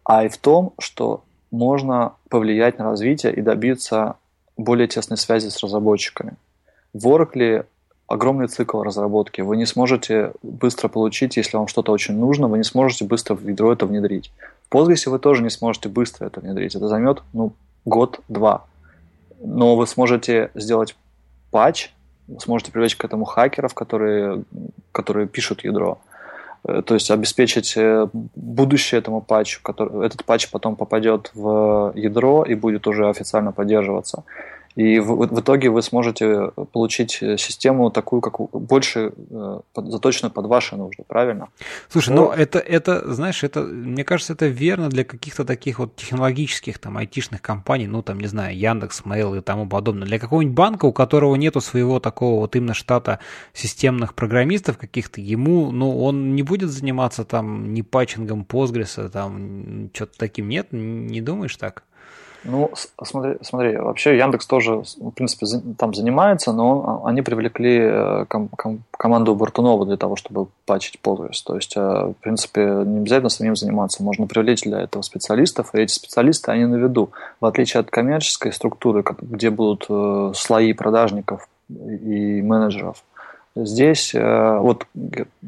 [0.05, 4.17] а и в том, что можно повлиять на развитие и добиться
[4.59, 6.35] более тесной связи с разработчиками.
[6.93, 7.65] В Oracle
[8.07, 9.41] огромный цикл разработки.
[9.41, 13.49] Вы не сможете быстро получить, если вам что-то очень нужно, вы не сможете быстро в
[13.49, 14.31] ядро это внедрить.
[14.69, 16.75] В Postgres вы тоже не сможете быстро это внедрить.
[16.75, 17.53] Это займет ну,
[17.87, 18.67] год-два.
[19.41, 20.97] Но вы сможете сделать
[21.51, 21.91] патч,
[22.39, 24.43] сможете привлечь к этому хакеров, которые,
[24.93, 25.99] которые пишут ядро.
[26.65, 29.61] Э, то есть обеспечить э, будущее этому патчу.
[29.63, 34.25] Который, этот патч потом попадет в ядро и будет уже официально поддерживаться.
[34.79, 40.47] И в, в итоге вы сможете получить э, систему такую, как больше э, заточенную под
[40.47, 41.49] ваши нужды, правильно?
[41.89, 42.27] Слушай, Но...
[42.27, 46.97] ну это, это, знаешь, это, мне кажется, это верно для каких-то таких вот технологических, там,
[46.97, 50.07] айтишных компаний, ну, там, не знаю, Яндекс, Mail и тому подобное.
[50.07, 53.19] Для какого-нибудь банка, у которого нету своего такого вот именно штата
[53.55, 60.17] системных программистов каких-то, ему, ну, он не будет заниматься там ни патчингом Postgres, там, что-то
[60.19, 60.69] таким, нет?
[60.71, 61.83] Не думаешь так?
[62.45, 62.71] Ну,
[63.03, 65.47] смотри, смотри, вообще Яндекс тоже, в принципе,
[65.77, 71.43] там занимается, но они привлекли э, ком- ком- команду Бартунова для того, чтобы патчить Postgres.
[71.45, 75.81] То есть, э, в принципе, не обязательно самим заниматься, можно привлечь для этого специалистов, и
[75.81, 77.11] эти специалисты, они на виду.
[77.41, 83.03] В отличие от коммерческой структуры, где будут э, слои продажников и менеджеров,
[83.65, 84.87] Здесь э, вот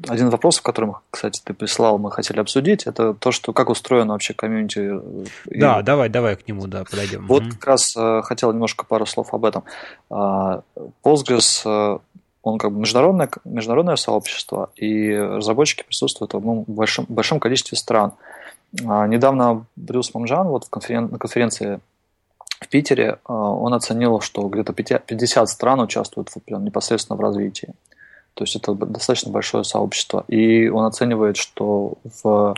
[0.08, 4.34] один вопрос, который, кстати, ты прислал, мы хотели обсудить, это то, что как устроено вообще
[4.34, 5.00] комьюнити.
[5.46, 5.82] Да, и...
[5.82, 7.26] давай, давай к нему, да, подойдем.
[7.28, 9.62] Вот как раз э, хотел немножко пару слов об этом.
[10.10, 10.62] А,
[11.04, 11.98] Postgres, э,
[12.42, 18.12] он как бы международное, международное сообщество, и разработчики присутствуют в большом, большом количестве стран.
[18.84, 21.10] А, недавно Брюс Мамжан вот в конферен...
[21.12, 21.78] на конференции
[22.60, 27.72] в Питере он оценил, что где-то 50 стран участвуют прям непосредственно в развитии.
[28.40, 30.24] То есть это достаточно большое сообщество.
[30.26, 32.54] И он оценивает, что в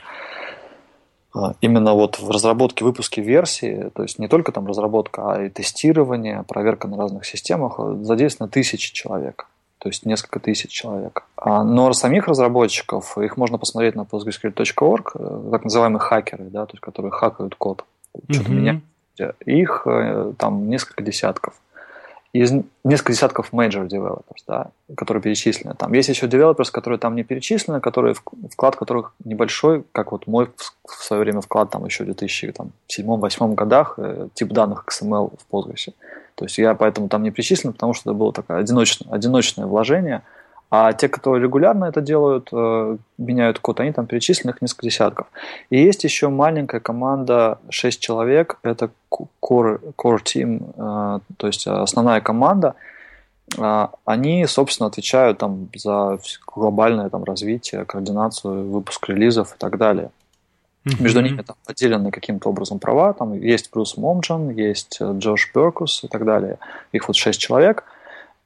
[1.35, 5.49] а, именно вот в разработке, выпуске версии, то есть не только там разработка, а и
[5.49, 9.49] тестирование, проверка на разных системах, задействовано тысячи человек.
[9.79, 11.25] То есть несколько тысяч человек.
[11.35, 16.75] А, но самих разработчиков, их можно посмотреть на postgresql.org, э, так называемые хакеры, да, то
[16.75, 17.85] есть которые хакают код,
[18.31, 18.55] что-то mm-hmm.
[18.55, 18.85] меняют.
[19.47, 21.55] Их э, там несколько десятков
[22.33, 25.75] из несколько десятков major developers, да, которые перечислены.
[25.75, 28.15] Там есть еще developers, которые там не перечислены, которые,
[28.51, 30.49] вклад которых небольшой, как вот мой
[30.87, 35.93] в свое время вклад там еще в 2007-2008 годах, э, тип данных XML в Postgres.
[36.35, 40.23] То есть я поэтому там не перечислен, потому что это было такое одиночное, одиночное вложение–
[40.75, 45.27] а те, кто регулярно это делают, э, меняют код, они там перечислены, их несколько десятков.
[45.69, 52.23] И есть еще маленькая команда, 6 человек, это core, core team, э, то есть основная
[52.23, 52.75] команда.
[53.59, 60.09] Э, они, собственно, отвечают там за глобальное там, развитие, координацию, выпуск релизов и так далее.
[60.87, 61.03] Mm-hmm.
[61.03, 63.13] Между ними там поделены каким-то образом права.
[63.13, 66.57] Там есть Брюс Момджан, есть Джош Беркус и так далее.
[66.93, 67.85] Их вот шесть человек–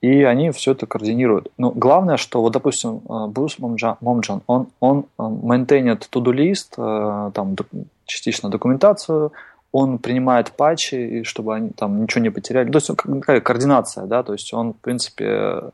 [0.01, 1.49] и они все это координируют.
[1.59, 7.57] Но главное, что вот, допустим, э, Брюс Момджан, он, он мейнтейнит to-do list, э, там
[8.05, 9.33] частично документацию,
[9.73, 12.71] он принимает патчи, чтобы они там ничего не потеряли.
[12.71, 15.71] То есть какая координация, да, то есть он, в принципе,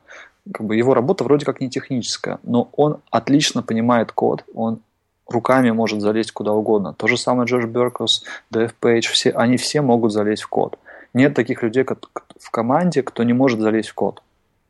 [0.51, 4.81] как бы его работа вроде как не техническая, но он отлично понимает код, он
[5.29, 6.95] руками может залезть куда угодно.
[6.95, 10.79] То же самое Джордж Беркус, Дэв Пейдж, все, они все могут залезть в код.
[11.15, 14.23] Нет таких людей в команде, кто не может залезть в код.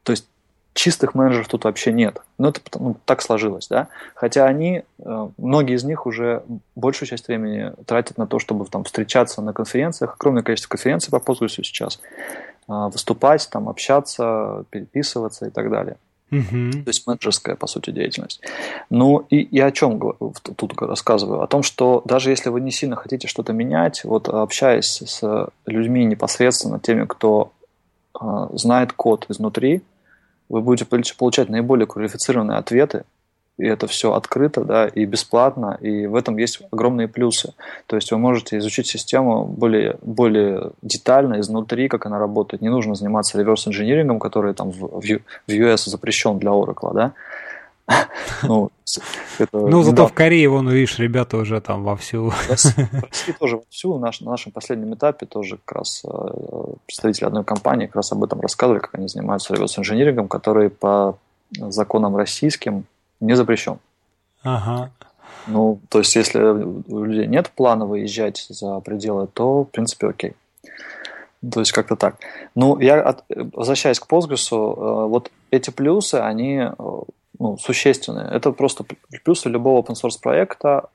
[0.02, 0.26] То есть
[0.74, 2.20] чистых менеджеров тут вообще нет.
[2.38, 3.88] Но это ну, так сложилось, да.
[4.14, 6.42] Хотя они, э, многие из них уже
[6.74, 11.16] большую часть времени тратят на то, чтобы там встречаться на конференциях, огромное количество конференций по
[11.16, 12.00] Postgres сейчас,
[12.68, 15.96] э, выступать, там общаться, переписываться и так далее.
[16.32, 16.84] Угу.
[16.84, 18.40] То есть менеджерская, по сути, деятельность.
[18.88, 20.00] Ну и, и о чем
[20.56, 21.42] тут рассказываю?
[21.42, 26.04] О том, что даже если вы не сильно хотите что-то менять, вот общаясь с людьми
[26.06, 27.52] непосредственно, теми, кто
[28.18, 29.82] э, знает код изнутри,
[30.48, 33.04] вы будете получать наиболее квалифицированные ответы
[33.58, 37.54] и это все открыто, да, и бесплатно, и в этом есть огромные плюсы.
[37.86, 42.62] То есть вы можете изучить систему более, более детально, изнутри, как она работает.
[42.62, 47.12] Не нужно заниматься реверс-инжинирингом, который там в, в US запрещен для Oracle, да.
[48.44, 48.70] Ну,
[49.38, 50.06] это, ну зато да.
[50.06, 52.30] в Корее, вон, видишь, ребята уже там вовсю.
[52.30, 53.98] В России тоже вовсю.
[53.98, 56.08] Наш, на нашем последнем этапе тоже как раз э,
[56.86, 61.16] представители одной компании как раз об этом рассказывали, как они занимаются реверс-инжинирингом, который по
[61.52, 62.86] законам российским
[63.22, 63.78] не запрещен.
[64.42, 64.90] Ага.
[65.46, 70.34] Ну, то есть, если у людей нет плана выезжать за пределы, то, в принципе, окей.
[71.50, 72.16] То есть как-то так.
[72.54, 74.48] Ну, я от, возвращаясь к Postgres,
[75.08, 76.68] вот эти плюсы, они
[77.38, 78.28] ну, существенные.
[78.30, 78.84] Это просто
[79.24, 80.88] плюсы любого open source проекта.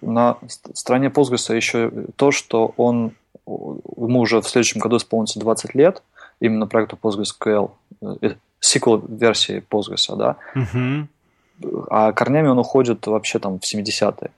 [0.00, 0.36] На
[0.74, 3.12] стороне Postgres еще то, что он
[3.46, 6.02] ему уже в следующем году исполнится 20 лет,
[6.40, 7.70] именно проекту PostgreSQL,
[8.60, 10.36] SQL версии Postgres, да.
[10.56, 11.06] Угу.
[11.88, 14.30] А корнями он уходит вообще там в 70-е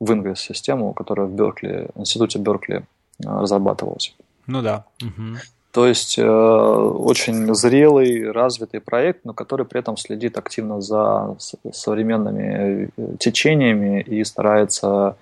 [0.00, 2.82] в Ingress-систему, которая в Беркли, институте Беркли э,
[3.24, 4.14] разрабатывалась.
[4.46, 4.84] Ну да.
[5.02, 5.38] Угу.
[5.72, 11.36] То есть э, очень зрелый, развитый проект, но который при этом следит активно за
[11.72, 15.16] современными э, течениями и старается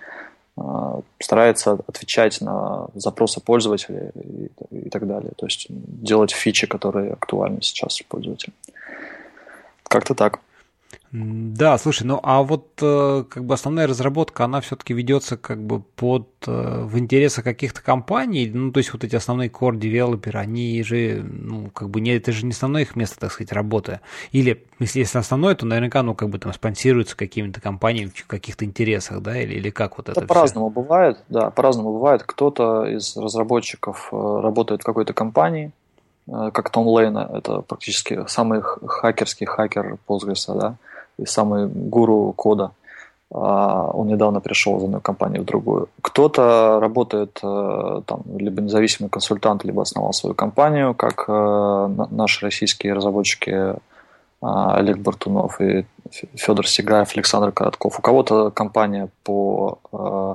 [0.55, 4.11] а, старается отвечать на запросы пользователей
[4.71, 5.33] и, и так далее.
[5.37, 8.55] То есть делать фичи, которые актуальны сейчас пользователям.
[9.85, 10.41] Как-то так.
[11.13, 15.81] Да, слушай, ну а вот э, как бы основная разработка, она все-таки ведется как бы
[15.81, 20.83] под э, в интересах каких-то компаний, ну то есть вот эти основные core девелоперы, они
[20.83, 24.01] же, ну как бы не, это же не основное их место, так сказать, работы.
[24.31, 28.65] Или если есть основное, то наверняка, ну как бы там спонсируется какими-то компаниями в каких-то
[28.65, 32.23] интересах, да, или, или как вот это, это по-разному бывает, да, по-разному бывает.
[32.23, 35.73] Кто-то из разработчиков э, работает в какой-то компании,
[36.27, 40.77] как Том Лейна, это практически самый хакерский хакер Postgres, да,
[41.23, 42.73] и самый гуру кода.
[43.35, 45.89] А, он недавно пришел из одной компании в другую.
[46.03, 52.93] Кто-то работает э, там, либо независимый консультант, либо основал свою компанию, как э, наши российские
[52.93, 53.75] разработчики
[54.43, 55.87] а, Олег Бартунов и
[56.35, 57.99] Федор Сигаев, Александр Коротков.
[57.99, 60.35] У кого-то компания по э,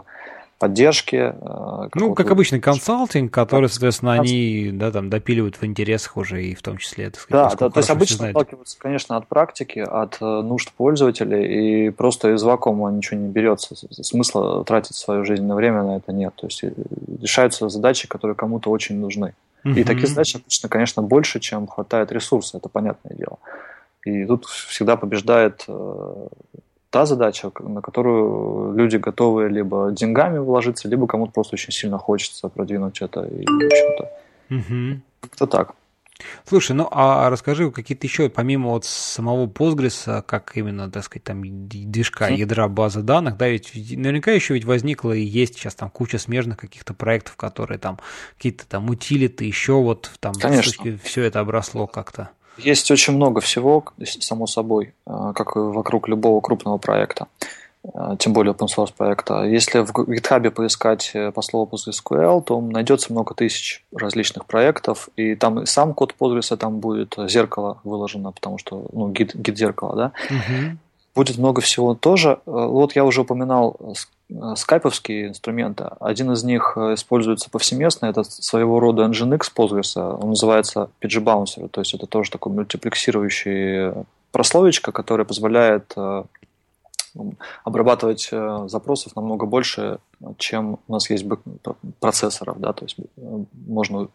[0.58, 1.34] поддержки.
[1.39, 6.56] Э, ну, как обычный консалтинг, который, соответственно, они да, там, допиливают в интересах уже и
[6.56, 10.17] в том числе, так сказать, Да, да то есть обычно отталкиваются, конечно, от практики, от
[10.22, 13.76] э, нужд пользователей, и просто из вакуума ничего не берется.
[13.76, 16.34] Смысла тратить свое жизненное время на это нет.
[16.36, 16.74] То есть э,
[17.22, 19.34] решаются задачи, которые кому-то очень нужны.
[19.63, 23.38] И таких задач обычно, конечно, больше, чем хватает ресурса, это понятное дело.
[24.06, 25.65] И тут всегда побеждает
[26.89, 32.50] та задача, на которую люди готовы либо деньгами вложиться, либо кому-то просто очень сильно хочется
[32.50, 33.23] продвинуть это.
[33.23, 34.10] И, в общем-то,
[34.50, 35.02] угу.
[35.21, 35.76] как-то так.
[36.45, 41.43] Слушай, ну а расскажи какие-то еще, помимо вот самого Postgres, как именно, так сказать, там
[41.67, 46.17] движка, ядра базы данных, да, ведь наверняка еще ведь возникло и есть сейчас там куча
[46.17, 48.00] смежных каких-то проектов, которые там
[48.36, 50.97] какие-то там утилиты, еще вот там Конечно.
[51.04, 52.30] все это обросло как-то.
[52.58, 57.28] Есть очень много всего, само собой, э, как и вокруг любого крупного проекта,
[57.84, 59.43] э, тем более open source проекта.
[59.43, 65.36] Если в GitHub поискать э, по слову PostgreSQL, то найдется много тысяч различных проектов, и
[65.36, 69.96] там и сам код Postgres, там будет зеркало выложено, потому что, ну, гид, гид зеркало,
[69.96, 70.12] да.
[70.30, 70.78] Угу.
[71.17, 72.39] Будет много всего тоже.
[72.45, 73.75] Вот я уже упоминал
[74.30, 75.86] Э, скайповские инструменты.
[75.99, 81.69] Один из них э, используется повсеместно, это своего рода Nginx Postgres, он называется PG Bouncer,
[81.69, 83.93] то есть это тоже такой мультиплексирующий
[84.34, 86.23] прословичка, которая позволяет э,
[87.63, 88.30] обрабатывать
[88.65, 89.99] запросов намного больше,
[90.38, 91.25] чем у нас есть
[91.99, 92.97] процессоров, да, то есть
[93.67, 94.08] можно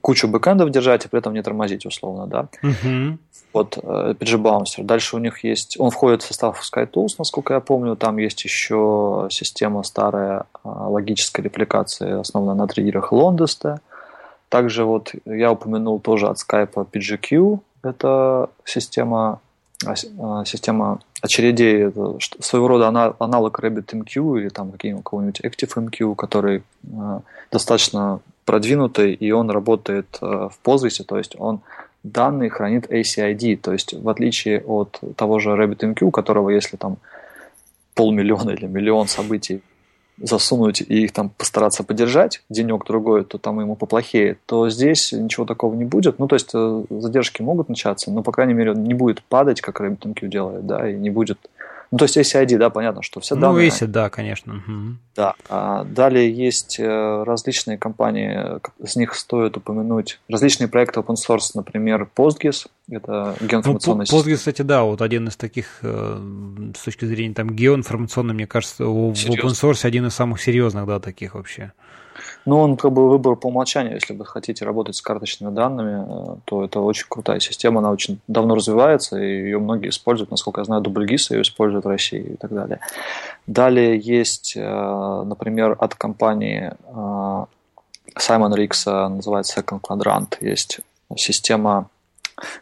[0.00, 2.48] кучу бэкэндов держать и при этом не тормозить условно, да.
[2.62, 3.18] Uh-huh
[3.56, 4.82] вот PG Bouncer.
[4.82, 9.28] Дальше у них есть, он входит в состав SkyTools, насколько я помню, там есть еще
[9.30, 13.78] система старая логической репликации, основанная на триггерах Londesta.
[14.50, 19.40] Также вот я упомянул тоже от Skype PGQ, это система
[20.46, 21.92] система очередей,
[22.40, 26.62] своего рода аналог RabbitMQ или там какого-нибудь ActiveMQ, который
[27.50, 31.60] достаточно продвинутый, и он работает в Postgres, то есть он
[32.02, 36.96] данные хранит ACID, то есть в отличие от того же RabbitMQ, у которого если там
[37.94, 39.62] полмиллиона или миллион событий
[40.20, 45.74] засунуть и их там постараться подержать денек-другой, то там ему поплохеет, то здесь ничего такого
[45.74, 46.18] не будет.
[46.18, 49.60] Ну, то есть э, задержки могут начаться, но, по крайней мере, он не будет падать,
[49.60, 51.38] как RabbitMQ делает, да, и не будет
[51.90, 53.70] ну, то есть ACID, да, понятно, что все ну, данные...
[53.70, 54.56] Ну, ACID, да, конечно.
[54.56, 54.96] Угу.
[55.14, 55.34] Да.
[55.48, 62.08] А далее есть э, различные компании, с них стоит упомянуть различные проекты open source, например,
[62.16, 67.34] PostGIS, это геоинформационная ну, PostGIS, кстати, да, вот один из таких, э, с точки зрения
[67.34, 71.72] там геоинформационной, мне кажется, в open source один из самых серьезных, да, таких вообще.
[72.46, 73.94] Ну, он как бы выбор по умолчанию.
[73.94, 77.80] Если вы хотите работать с карточными данными, э, то это очень крутая система.
[77.80, 80.30] Она очень давно развивается, и ее многие используют.
[80.30, 82.78] Насколько я знаю, Дубльгиса ее используют в России и так далее.
[83.48, 90.36] Далее есть, э, например, от компании Simon э, Ricks называется Second Quadrant.
[90.40, 90.80] Есть
[91.16, 91.88] система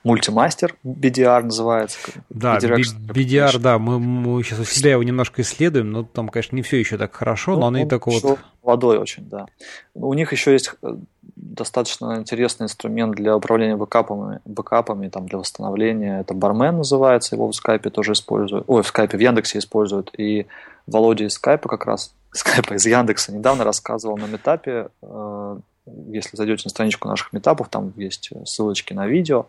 [0.04, 1.98] мультимастер BDR называется.
[2.30, 6.62] Да, BDR, да, мы, мы сейчас у себя его немножко исследуем, но там, конечно, не
[6.62, 8.38] все еще так хорошо, ну, но оно и такого вот...
[8.62, 9.46] Молодой очень, да.
[9.94, 10.96] У них еще есть э,
[11.37, 16.20] достаточно интересный инструмент для управления бэкапами, бэкапами там, для восстановления.
[16.20, 18.64] Это Бармен называется, его в скайпе тоже используют.
[18.66, 20.10] Ой, в скайпе, в Яндексе используют.
[20.16, 20.46] И
[20.87, 26.62] Володя из скайпа как раз, скайпа из Яндекса недавно рассказывал на метапе, э, если зайдете
[26.64, 29.46] на страничку наших метапов, там есть ссылочки на видео.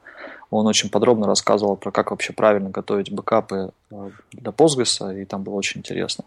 [0.50, 5.44] Он очень подробно рассказывал про как вообще правильно готовить бэкапы э, для Postgres, и там
[5.44, 6.26] было очень интересно.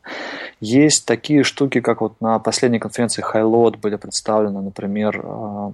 [0.60, 5.72] Есть такие штуки, как вот на последней конференции Highload были представлены, например, э,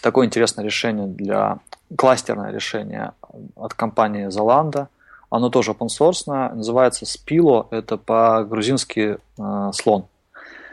[0.00, 1.58] такое интересное решение для
[1.96, 3.12] кластерное решение
[3.56, 4.86] от компании Zalando.
[5.28, 10.06] Оно тоже open source, называется Spilo, это по-грузински э, слон.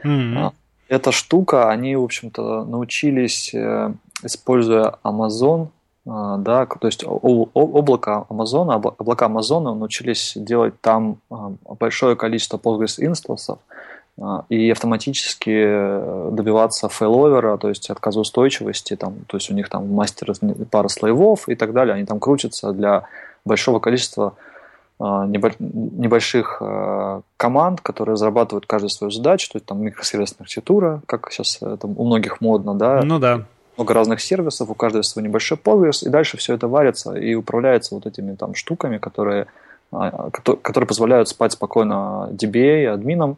[0.04, 0.52] Mm-hmm
[0.90, 5.68] эта штука, они, в общем-то, научились, э, используя Amazon,
[6.06, 11.36] э, да, то есть облако Амазона, облака Амазона научились делать там э,
[11.80, 13.60] большое количество Postgres инстансов
[14.50, 20.34] и автоматически добиваться фейловера, то есть отказоустойчивости, там, то есть у них там мастер
[20.72, 23.04] пара слоевов и так далее, они там крутятся для
[23.46, 24.34] большого количества
[25.00, 31.60] небольших а, команд, которые разрабатывают каждую свою задачу, то есть там микросервисная архитектура, как сейчас
[31.62, 33.02] э, там, у многих модно, да.
[33.04, 33.44] Ну да.
[33.78, 37.94] Много разных сервисов, у каждого свой небольшой Postgres, и дальше все это варится и управляется
[37.94, 39.46] вот этими там штуками, которые,
[39.92, 43.38] а, которые позволяют спать спокойно DBA, админам,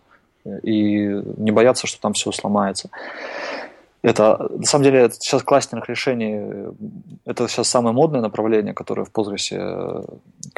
[0.63, 2.89] и не бояться, что там все сломается.
[4.01, 6.71] Это, на самом деле, сейчас кластерных решений,
[7.25, 10.03] это сейчас самое модное направление, которое в Postgres, э,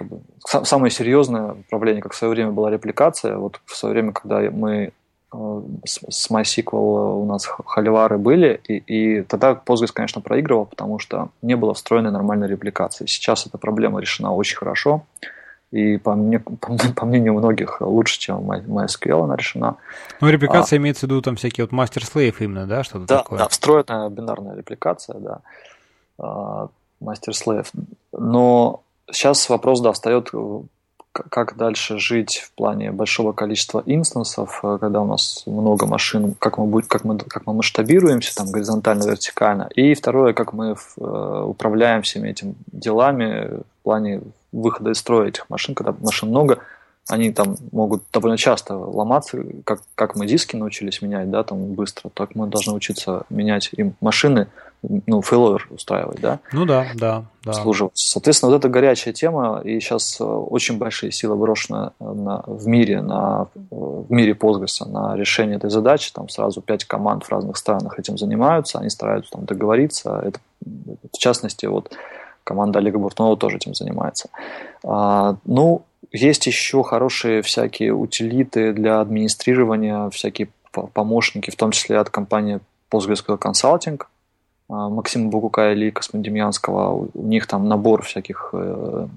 [0.02, 3.38] как бы, самое серьезное направление, как в свое время была репликация.
[3.38, 4.92] Вот в свое время, когда мы
[5.34, 11.30] э, с MySQL у нас холивары были, и, и тогда Postgres, конечно, проигрывал, потому что
[11.42, 13.06] не было встроенной нормальной репликации.
[13.06, 15.04] Сейчас эта проблема решена очень хорошо
[15.72, 19.78] и по, мне, по, по мнению многих лучше, чем MySQL она решена.
[20.20, 23.40] Ну, репликация а, имеется в виду там всякие вот мастер-слейв именно, да, что-то да, такое?
[23.40, 25.40] Да, встроенная бинарная репликация, да,
[26.18, 26.68] а,
[27.00, 27.72] мастер-слейв.
[28.12, 30.32] Но сейчас вопрос, да, встает,
[31.12, 36.58] как дальше жить в плане большого количества инстансов, э, когда у нас много машин, как
[36.58, 39.70] мы, будем, как мы, как мы масштабируемся там горизонтально, вертикально.
[39.76, 45.50] И второе, как мы э, управляем всеми этими делами в плане выхода из строя этих
[45.50, 46.60] машин, когда машин много,
[47.10, 52.10] они там могут довольно часто ломаться, как, как мы диски научились менять, да, там быстро,
[52.10, 54.48] так мы должны учиться менять им машины,
[54.82, 56.40] ну, failover устраивать, да?
[56.52, 57.54] Ну да, да, да.
[57.54, 58.10] Служиваться.
[58.10, 63.02] Соответственно, вот эта горячая тема, и сейчас э, очень большие силы брошены на, в мире,
[63.02, 68.00] на, в мире Postgres на решение этой задачи, там сразу пять команд в разных странах
[68.00, 70.40] этим занимаются, они стараются там договориться, это,
[71.14, 71.92] в частности, вот
[72.44, 74.30] команда Олега Буртунова тоже этим занимается.
[74.84, 82.10] А, ну, есть еще хорошие всякие утилиты для администрирования, всякие помощники, в том числе от
[82.10, 82.60] компании
[82.92, 84.02] PostgreSQL Consulting,
[84.72, 87.10] Максима Богука или Космодемьянского.
[87.14, 89.08] У них там набор всяких э,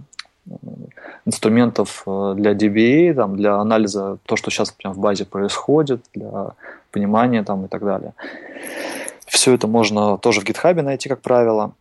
[1.24, 6.50] инструментов э, для DBA, там, для анализа то, что сейчас прям в базе происходит, для
[6.90, 8.12] понимания там, и так далее.
[9.26, 11.72] Все это можно тоже в GitHub найти, как правило.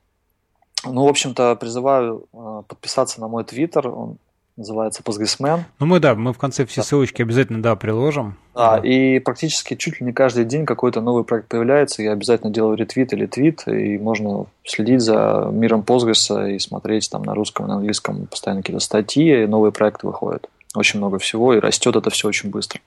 [0.85, 4.17] Ну, в общем-то, призываю э, подписаться на мой твиттер, он
[4.55, 5.61] называется Postgresman.
[5.79, 6.85] Ну, мы, да, мы в конце все да.
[6.85, 8.37] ссылочки обязательно, да, приложим.
[8.53, 12.51] Да, да, и практически чуть ли не каждый день какой-то новый проект появляется, я обязательно
[12.51, 17.65] делаю ретвит или твит, и можно следить за миром Postgres и смотреть там на русском
[17.65, 20.49] и на английском постоянно какие-то статьи, и новые проекты выходят.
[20.75, 22.79] Очень много всего, и растет это все очень быстро.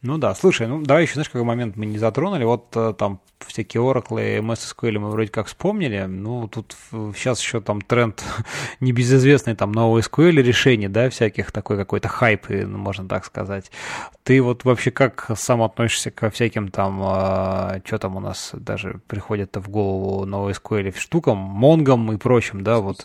[0.00, 2.44] Ну да, слушай, ну давай еще, знаешь, какой момент мы не затронули.
[2.44, 6.04] Вот э, там всякие Oracle и MS SQL мы вроде как вспомнили.
[6.04, 6.76] Ну, тут
[7.16, 8.22] сейчас еще там тренд
[8.80, 13.72] небезызвестный, там NoSQL решений, да, всяких такой какой-то хайп, ну, можно так сказать.
[14.22, 19.00] Ты вот вообще как сам относишься ко всяким там, э, что там у нас даже
[19.08, 23.04] приходит в голову NoSQL штукам, монгам и прочим, да, вот.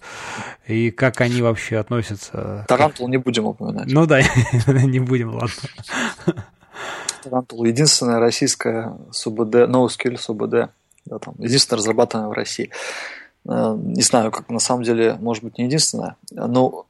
[0.68, 2.66] И как они вообще относятся?
[2.68, 3.92] Тарантул не будем упоминать.
[3.92, 4.22] Ну да,
[4.68, 5.50] не будем, ладно.
[7.24, 10.70] Тарантул единственная российская СУБД, NoSQL СУБД,
[11.06, 12.70] да, там, единственная разрабатываемая в России.
[13.48, 16.16] Э, не знаю, как на самом деле, может быть, не единственная.
[16.32, 16.86] Но,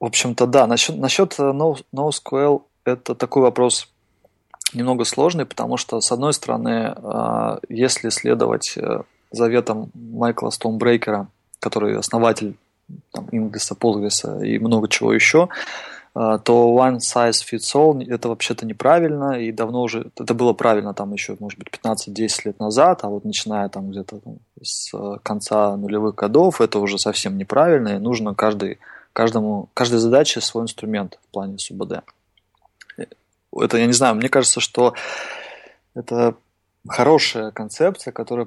[0.00, 3.88] в общем-то, да, насчет, насчет NoSQL это такой вопрос
[4.74, 11.28] немного сложный, потому что, с одной стороны, э, если следовать э, заветам Майкла Стоунбрейкера,
[11.60, 12.56] который основатель
[13.12, 15.48] там, Ингриса, Postgres и много чего еще,
[16.14, 21.12] то one size fits all это вообще-то неправильно, и давно уже, это было правильно там
[21.12, 24.20] еще, может быть, 15-10 лет назад, а вот начиная там где-то
[24.62, 24.92] с
[25.24, 28.78] конца нулевых годов, это уже совсем неправильно, и нужно каждый,
[29.12, 32.04] каждому, каждой задаче свой инструмент в плане СУБД.
[33.56, 34.94] Это, я не знаю, мне кажется, что
[35.94, 36.36] это
[36.86, 38.46] хорошая концепция, которая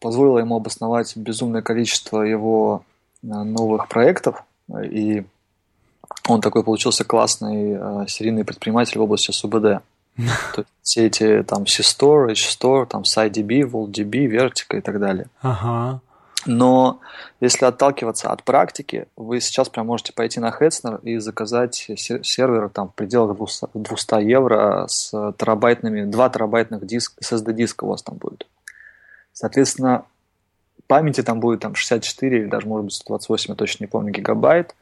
[0.00, 2.84] позволила ему обосновать безумное количество его
[3.22, 4.44] э, новых проектов,
[4.82, 5.24] и
[6.28, 9.82] он такой получился классный э, серийный предприниматель в области СУБД.
[10.16, 15.26] То есть все эти там C-Store, H-Store, там SciDB, VoltDB, Vertica и так далее.
[15.42, 16.00] Ага.
[16.46, 17.00] Но
[17.40, 22.88] если отталкиваться от практики, вы сейчас прям можете пойти на Hetzner и заказать сервер там
[22.88, 23.36] в пределах
[23.74, 28.46] 200 евро с терабайтными, 2 терабайтных диск, SSD-диска у вас там будет.
[29.32, 30.04] Соответственно,
[30.86, 34.74] памяти там будет там 64 или даже, может быть, 128, я точно не помню, гигабайт.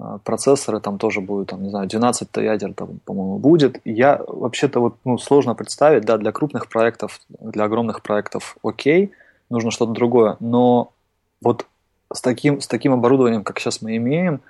[0.00, 3.80] А, процессоры там тоже будут, там, не знаю, 12 ядер, там, по-моему, будет.
[3.84, 9.12] Я вообще-то вот, ну, сложно представить, да, для крупных проектов, для огромных проектов окей,
[9.50, 10.92] нужно что-то другое, но
[11.42, 11.66] вот
[12.12, 14.40] с таким, с таким оборудованием, как сейчас мы имеем,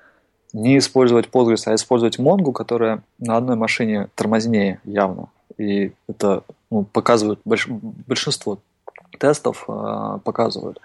[0.53, 5.29] не использовать Postgres, а использовать Mongo, которая на одной машине тормознее явно.
[5.59, 8.59] И это ну, показывают больш, большинство
[9.19, 10.81] тестов э, показывают.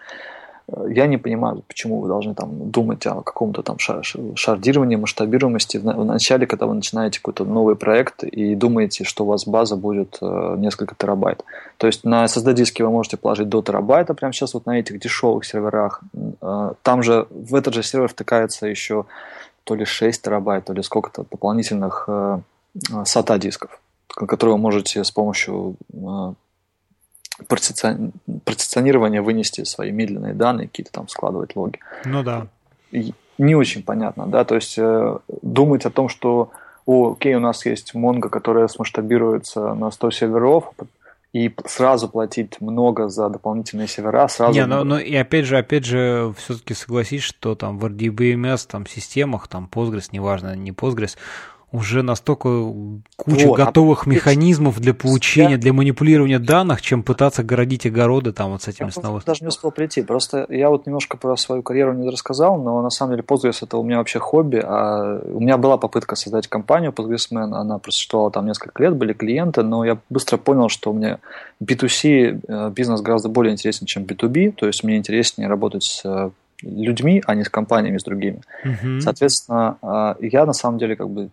[0.67, 6.47] Я не понимаю, почему вы должны там думать о каком-то там шардировании, масштабируемости в начале,
[6.47, 10.95] когда вы начинаете какой-то новый проект и думаете, что у вас база будет э, несколько
[10.95, 11.43] терабайт.
[11.77, 15.43] То есть на SSD-диске вы можете положить до терабайта прямо сейчас вот на этих дешевых
[15.43, 16.01] серверах.
[16.41, 19.05] Э, там же в этот же сервер втыкается еще
[19.65, 22.07] то ли 6 терабайт, то ли сколько-то дополнительных
[22.75, 25.75] SATA дисков, которые вы можете с помощью
[27.47, 31.79] процессионирование вынести свои медленные данные, какие-то там складывать логи.
[32.05, 32.47] Ну да.
[32.91, 36.51] И не очень понятно, да, то есть э, думать о том, что,
[36.85, 40.71] о, окей, у нас есть Mongo, которая смасштабируется на 100 серверов,
[41.33, 44.53] и сразу платить много за дополнительные сервера, сразу...
[44.53, 48.85] Не, но, но и опять же, опять же, все-таки согласись, что там в RDBMS там
[48.85, 51.17] системах, там Postgres, неважно, не Postgres,
[51.73, 52.47] уже настолько
[53.15, 55.57] куча вот, а готовых а механизмов для получения, я...
[55.57, 59.17] для манипулирования данных, чем пытаться городить огороды там вот с этими снова.
[59.17, 60.03] Я даже не успел прийти.
[60.03, 63.77] Просто я вот немножко про свою карьеру не рассказал, но на самом деле Postgres это
[63.77, 64.61] у меня вообще хобби.
[64.63, 69.63] А у меня была попытка создать компанию Postgresman, она просуществовала там несколько лет, были клиенты,
[69.63, 71.17] но я быстро понял, что меня
[71.59, 76.29] B2C э, бизнес гораздо более интересен, чем B2B, то есть мне интереснее работать с э,
[76.61, 78.41] людьми, а не с компаниями, с другими.
[78.63, 78.99] Uh-huh.
[79.01, 81.29] Соответственно, э, я на самом деле как бы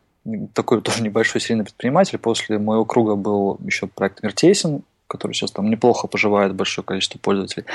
[0.54, 2.18] такой тоже небольшой серийный предприниматель.
[2.18, 7.66] После моего круга был еще проект Мертейсин, который сейчас там неплохо поживает большое количество пользователей.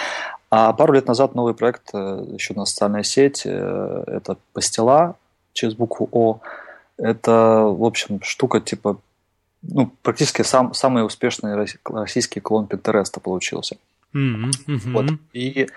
[0.49, 5.17] А пару лет назад новый проект, э, еще на социальная сеть, э, это Пастила
[5.53, 6.39] через букву О.
[6.97, 8.99] Это, в общем, штука типа,
[9.61, 13.77] ну, практически сам, самый успешный российский клон Pinterest получился.
[14.13, 14.51] Mm-hmm.
[14.67, 14.91] Mm-hmm.
[14.93, 15.05] Вот.
[15.33, 15.67] И,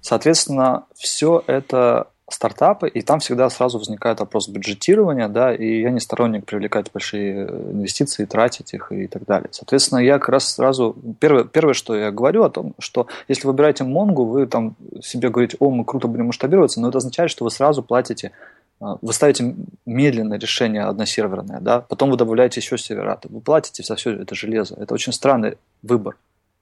[0.00, 6.00] соответственно, все это стартапы, и там всегда сразу возникает вопрос бюджетирования, да, и я не
[6.00, 9.48] сторонник привлекать большие инвестиции, тратить их и так далее.
[9.50, 13.52] Соответственно, я как раз сразу, первое, первое, что я говорю о том, что если вы
[13.52, 17.44] выбираете Монгу, вы там себе говорите, о, мы круто будем масштабироваться, но это означает, что
[17.44, 18.32] вы сразу платите
[18.80, 19.54] а, вы ставите
[19.86, 24.76] медленное решение односерверное, да, потом вы добавляете еще сервера, вы платите за все это железо.
[24.78, 26.16] Это очень странный выбор.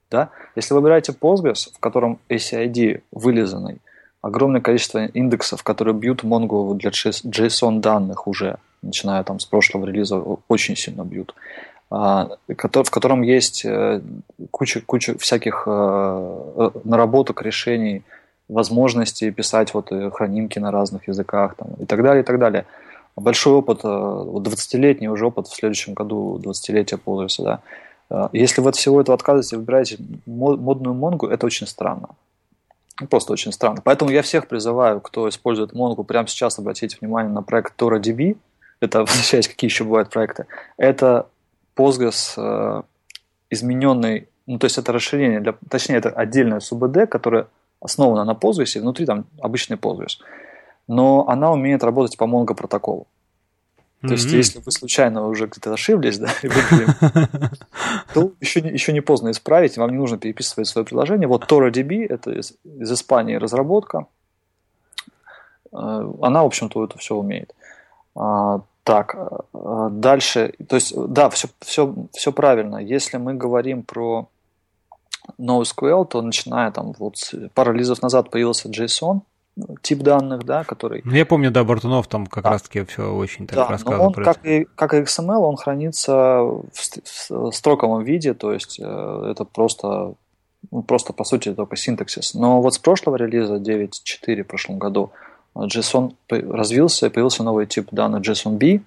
[0.09, 0.29] Да?
[0.55, 3.81] Если вы выбираете Postgres, в котором ACID вылизанный,
[4.21, 10.17] огромное количество индексов, которые бьют Mongo для JSON данных уже, начиная там с прошлого релиза,
[10.47, 11.35] очень сильно бьют,
[11.89, 14.01] а, в котором есть э,
[14.51, 18.03] куча, куча всяких э, э, наработок, решений,
[18.49, 22.65] возможностей писать вот хранимки на разных языках там, и так далее, и так далее.
[23.15, 28.29] Большой опыт, 20-летний уже опыт в следующем году, 20-летие Postgres, да.
[28.31, 32.09] Если вы от всего этого отказываетесь и выбираете модную Монгу, это очень странно.
[32.99, 33.81] Ну, просто очень странно.
[33.83, 38.37] Поэтому я всех призываю, кто использует Mongo, прямо сейчас обратите внимание на проект ToraDB.
[38.79, 40.45] Это, возвращаясь, какие еще бывают проекты.
[40.77, 41.27] Это
[41.75, 42.83] Postgres э,
[43.49, 47.47] измененный, ну, то есть это расширение, для, точнее, это отдельная СУБД, которая
[47.79, 50.17] основана на Postgres, внутри там обычный Postgres.
[50.87, 53.07] Но она умеет работать по Mongo протоколу.
[54.01, 56.49] То есть, если вы случайно уже где-то ошиблись, да, и
[58.13, 61.27] то еще не, еще не поздно исправить, вам не нужно переписывать свое приложение.
[61.27, 64.05] Вот ToraDB, это из, из Испании разработка,
[65.71, 65.77] э,
[66.21, 67.55] она, в общем-то, это все умеет.
[68.15, 69.15] А, так,
[69.53, 72.77] э, дальше, то есть, да, все, все, все правильно.
[72.77, 74.29] Если мы говорим про
[75.39, 77.15] NoSQL, то начиная там вот
[77.55, 79.21] пару релизов назад появился JSON,
[79.81, 81.01] тип данных, да, который...
[81.03, 82.51] Ну, я помню, да, Бартунов там как да.
[82.51, 84.07] раз-таки все очень так да, рассказывал.
[84.07, 86.71] он, как и, как и XML, он хранится в,
[87.29, 90.13] в строковом виде, то есть э, это просто,
[90.71, 92.33] ну, просто, по сути, только синтаксис.
[92.33, 95.11] Но вот с прошлого релиза 9.4 в прошлом году
[95.55, 98.81] JSON развился, и появился новый тип данных JSON-B,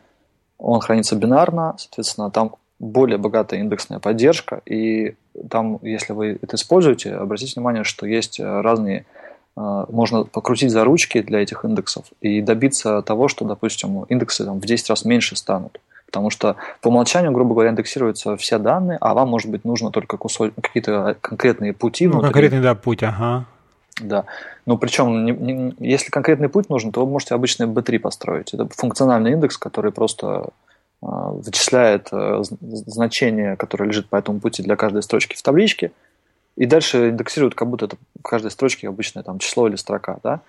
[0.59, 5.15] он хранится бинарно, соответственно, там более богатая индексная поддержка, и
[5.51, 9.05] там, если вы это используете, обратите внимание, что есть разные
[9.89, 14.65] можно покрутить за ручки для этих индексов и добиться того, что, допустим, индексы там, в
[14.65, 15.81] 10 раз меньше станут.
[16.07, 20.17] Потому что по умолчанию, грубо говоря, индексируются все данные, а вам, может быть, нужно только
[20.17, 22.09] кусок, какие-то конкретные пути.
[22.09, 23.47] Ну, конкретный, да, путь, ага.
[24.01, 24.25] Да.
[24.67, 28.53] Ну, причем, не, не, если конкретный путь нужен, то вы можете обычный B3 построить.
[28.55, 30.49] Это функциональный индекс, который просто
[31.03, 35.93] э, вычисляет э, значение, которое лежит по этому пути для каждой строчки в табличке,
[36.57, 40.41] и дальше индексируют, как будто это в каждой строчке обычное там число или строка, да.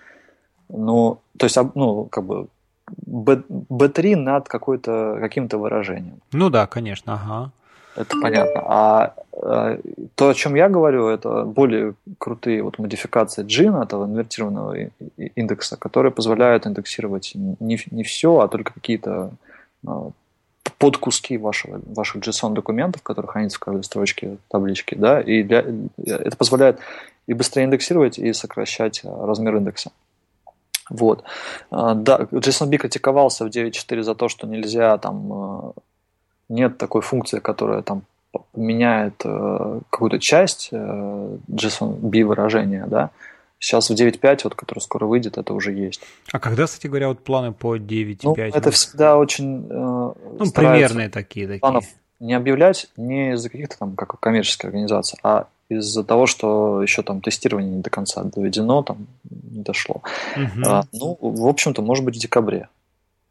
[0.68, 2.48] Ну, то есть, ну, как бы
[2.96, 6.20] B, B3 над какой-то, каким-то выражением.
[6.32, 7.52] Ну да, конечно, ага.
[7.94, 8.62] Это понятно.
[8.64, 9.78] А, а
[10.14, 16.10] то, о чем я говорю, это более крутые вот модификации джина, этого инвертированного индекса, которые
[16.10, 19.32] позволяют индексировать не, не все, а только какие-то
[19.86, 20.10] а,
[20.78, 25.64] под куски вашего, ваших JSON-документов, которые хранятся в каждой строчке таблички, да, и для,
[25.98, 26.80] это позволяет
[27.26, 29.92] и быстрее индексировать, и сокращать а, размер индекса.
[30.90, 31.24] Вот.
[31.70, 35.72] А, да, JSONB критиковался в 9.4 за то, что нельзя там а,
[36.48, 38.02] нет такой функции, которая там
[38.54, 43.10] меняет какую-то часть JSONB выражения, да,
[43.62, 46.00] Сейчас в 9.5, вот, который скоро выйдет, это уже есть.
[46.32, 48.18] А когда, кстати говоря, вот планы по 9.5?
[48.24, 49.68] Ну, это всегда очень...
[49.70, 51.46] Э, ну, примерные такие.
[51.46, 51.60] такие.
[51.60, 51.84] Планов
[52.18, 57.20] не объявлять не из-за каких-то там, как коммерческих организаций, а из-за того, что еще там
[57.20, 60.02] тестирование не до конца доведено, там не дошло.
[60.36, 60.66] Угу.
[60.66, 62.68] А, ну, в общем-то, может быть, в декабре.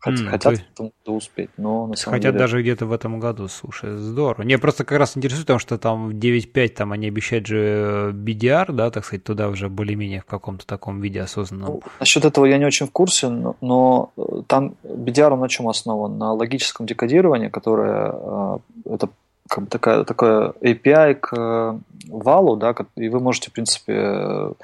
[0.01, 0.65] Хот, mm, хотят есть...
[0.75, 2.39] это успеть, но на самом Хотят деле...
[2.39, 4.41] даже где-то в этом году, слушай, здорово.
[4.41, 8.89] Не, просто как раз интересует, потому что там 9.5, там они обещают же BDR, да,
[8.89, 11.67] так сказать, туда уже более-менее в каком-то таком виде осознанном.
[11.67, 15.67] Ну, насчет этого я не очень в курсе, но, но э, там BDR на чем
[15.67, 16.17] основан?
[16.17, 19.09] На логическом декодировании, которое э, это
[19.47, 21.77] как бы такая, такое API к э,
[22.07, 24.55] валу, да, и вы можете, в принципе,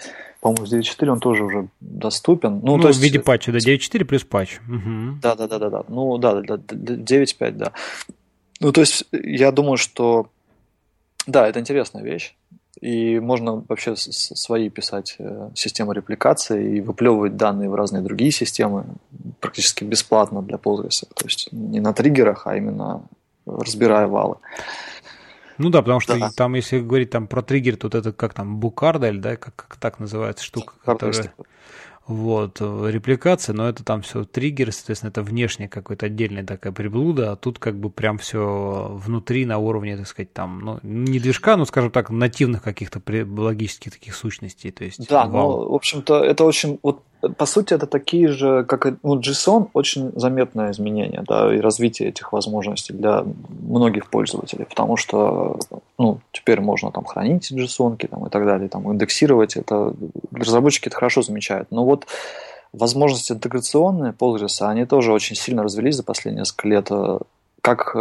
[0.54, 2.60] по-моему, с 9.4 он тоже уже доступен.
[2.64, 3.00] Ну, ну то есть...
[3.00, 4.60] в виде патча, да, 9.4 плюс патч.
[4.68, 5.20] Угу.
[5.22, 5.84] Да, да, да, да, да.
[5.88, 7.72] Ну, да, да, 9.5, да.
[8.60, 10.28] Ну, то есть, я думаю, что
[11.28, 12.36] да, это интересная вещь.
[12.80, 18.86] И можно вообще свои писать э, системы репликации и выплевывать данные в разные другие системы
[19.40, 21.04] практически бесплатно для Postgres.
[21.16, 23.04] То есть не на триггерах, а именно
[23.46, 24.38] разбирая валы.
[25.58, 26.30] Ну да, потому что да.
[26.36, 30.00] там, если говорить там про триггер, тут это как там букардель, да, как, как так
[30.00, 31.34] называется штука, которая...
[32.08, 37.36] Вот, репликация, но это там все триггер, соответственно, это внешняя какая-то отдельная такая приблуда, а
[37.36, 41.66] тут как бы прям все внутри на уровне, так сказать, там, ну, не движка, но,
[41.66, 45.06] скажем так, нативных каких-то логических таких сущностей, то есть...
[45.10, 45.64] Да, вау.
[45.66, 47.04] ну, в общем-то, это очень, вот
[47.38, 52.10] по сути, это такие же, как и ну, JSON, очень заметное изменение да, и развитие
[52.10, 55.60] этих возможностей для многих пользователей, потому что
[55.98, 59.58] ну, теперь можно там хранить JSON и так далее, там, индексировать.
[59.58, 59.94] Это,
[60.32, 61.72] разработчики это хорошо замечают.
[61.72, 62.06] Но вот
[62.72, 66.90] возможности интеграционные Postgres, они тоже очень сильно развелись за последние несколько лет.
[67.62, 67.96] Как,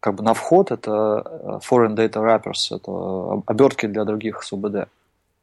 [0.00, 4.88] как бы на вход это э, Foreign Data Wrappers, это обертки для других СУБД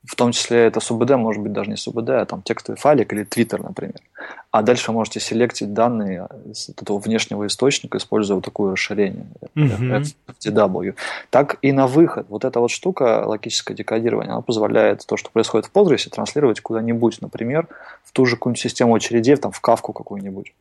[0.05, 3.25] в том числе это СУБД, может быть даже не СУБД, а там текстовый файлик или
[3.25, 3.99] Twitter, например.
[4.51, 10.15] А дальше можете селектить данные с этого внешнего источника, используя вот такое расширение mm-hmm.
[10.41, 10.95] FTW.
[11.29, 12.27] Так и на выход.
[12.29, 17.21] Вот эта вот штука, логическое декодирование, она позволяет то, что происходит в Postgres, транслировать куда-нибудь,
[17.21, 17.67] например,
[18.03, 20.53] в ту же какую-нибудь систему очередей, там, в кавку какую-нибудь.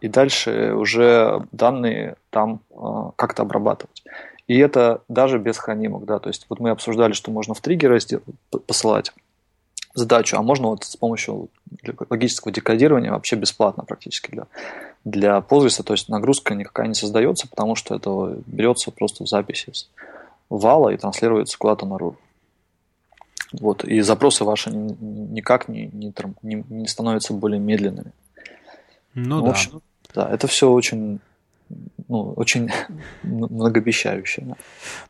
[0.00, 2.76] И дальше уже данные там э,
[3.16, 4.02] как-то обрабатывать.
[4.50, 8.00] И это даже без хранимок, да, то есть вот мы обсуждали, что можно в триггеры
[8.66, 9.12] посылать
[9.94, 11.50] задачу, а можно вот с помощью
[12.10, 14.46] логического декодирования вообще бесплатно практически для,
[15.04, 19.70] для Postgres, то есть нагрузка никакая не создается, потому что это берется просто в записи
[19.72, 19.88] с
[20.48, 22.18] вала и транслируется куда-то наружу.
[23.52, 28.10] Вот, и запросы ваши никак не, не, не, не становятся более медленными.
[29.14, 29.46] Ну, ну да.
[29.46, 29.80] В общем,
[30.12, 31.20] да, это все очень
[32.08, 32.68] ну, очень
[33.22, 34.42] многообещающе.
[34.42, 34.56] Да.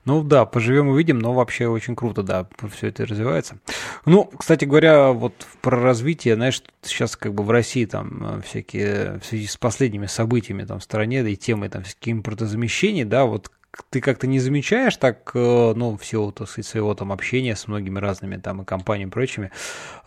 [0.05, 3.59] Ну да, поживем увидим, но вообще очень круто, да, все это развивается.
[4.05, 9.27] Ну, кстати говоря, вот про развитие, знаешь, сейчас как бы в России там всякие, в
[9.27, 13.51] связи с последними событиями там в стране, да и темой там всякие импортозамещений, да, вот
[13.91, 18.37] ты как-то не замечаешь так, э, ну, всего то своего там общения с многими разными
[18.37, 19.51] там и компаниями и прочими,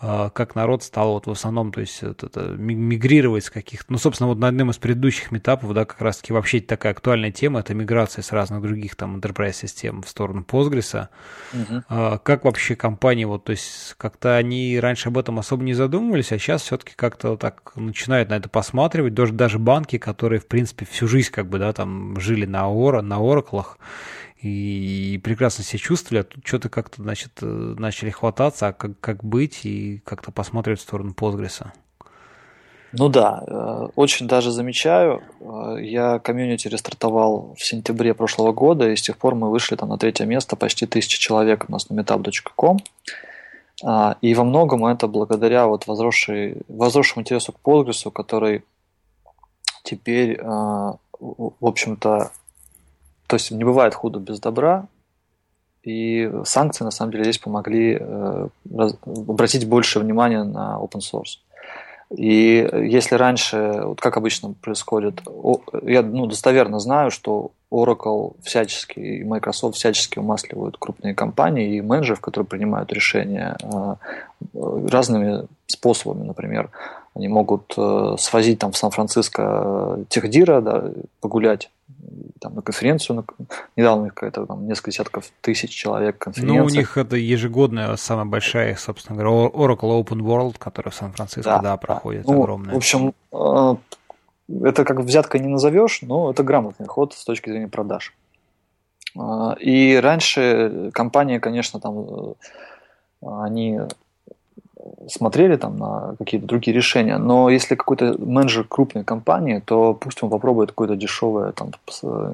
[0.01, 3.97] э, как народ стал вот в основном, то есть вот это, мигрировать с каких-то, ну,
[3.97, 7.73] собственно, вот на одном из предыдущих метапов, да, как раз-таки вообще такая актуальная тема, это
[7.73, 11.07] миграция с разных других там enterprise систем в сторону Postgres.
[11.53, 12.19] Угу.
[12.23, 16.37] Как вообще компании, вот, то есть как-то они раньше об этом особо не задумывались, а
[16.37, 21.07] сейчас все-таки как-то так начинают на это посматривать, даже, даже банки, которые, в принципе, всю
[21.07, 23.52] жизнь как бы, да, там жили на Oracle,
[24.43, 29.23] и, прекрасно себя чувствовали, а тут что-то как-то, значит, э, начали хвататься, а как, как
[29.23, 31.65] быть, и как-то посмотреть в сторону Postgres.
[32.91, 35.23] Ну да, э, очень даже замечаю.
[35.39, 39.89] Э, я комьюнити рестартовал в сентябре прошлого года, и с тех пор мы вышли там
[39.89, 42.79] на третье место, почти тысяча человек у нас на meetup.com.
[43.85, 48.63] А, и во многом это благодаря вот возросшей, возросшему интересу к Postgres, который
[49.83, 50.97] теперь, в
[51.61, 52.31] общем-то,
[53.33, 54.85] то есть не бывает худо без добра,
[55.81, 58.47] и санкции на самом деле здесь помогли э,
[59.07, 61.39] обратить больше внимания на open source.
[62.15, 65.23] И если раньше, вот как обычно происходит,
[65.81, 72.21] я ну, достоверно знаю, что Oracle всячески и Microsoft всячески умасливают крупные компании и менеджеров,
[72.21, 73.95] которые принимают решения э,
[74.91, 76.23] разными способами.
[76.23, 76.69] Например,
[77.15, 81.71] они могут э, свозить там в Сан-Франциско техдира, да, погулять
[82.39, 83.45] там, на конференцию, на,
[83.75, 86.59] недавно какая-то там несколько десятков тысяч человек конференция.
[86.59, 91.43] Ну, у них это ежегодная, самая большая, собственно говоря, Oracle Open World, которая в Сан-Франциско,
[91.43, 92.73] да, да, проходит, ну, огромная.
[92.73, 93.75] В общем, э,
[94.63, 98.13] это как взятка не назовешь, но это грамотный ход с точки зрения продаж.
[99.15, 102.33] Э, и раньше компании, конечно, там э,
[103.21, 103.79] они
[105.07, 110.29] смотрели там на какие-то другие решения, но если какой-то менеджер крупной компании, то пусть он
[110.29, 111.71] попробует какое-то дешевое, там,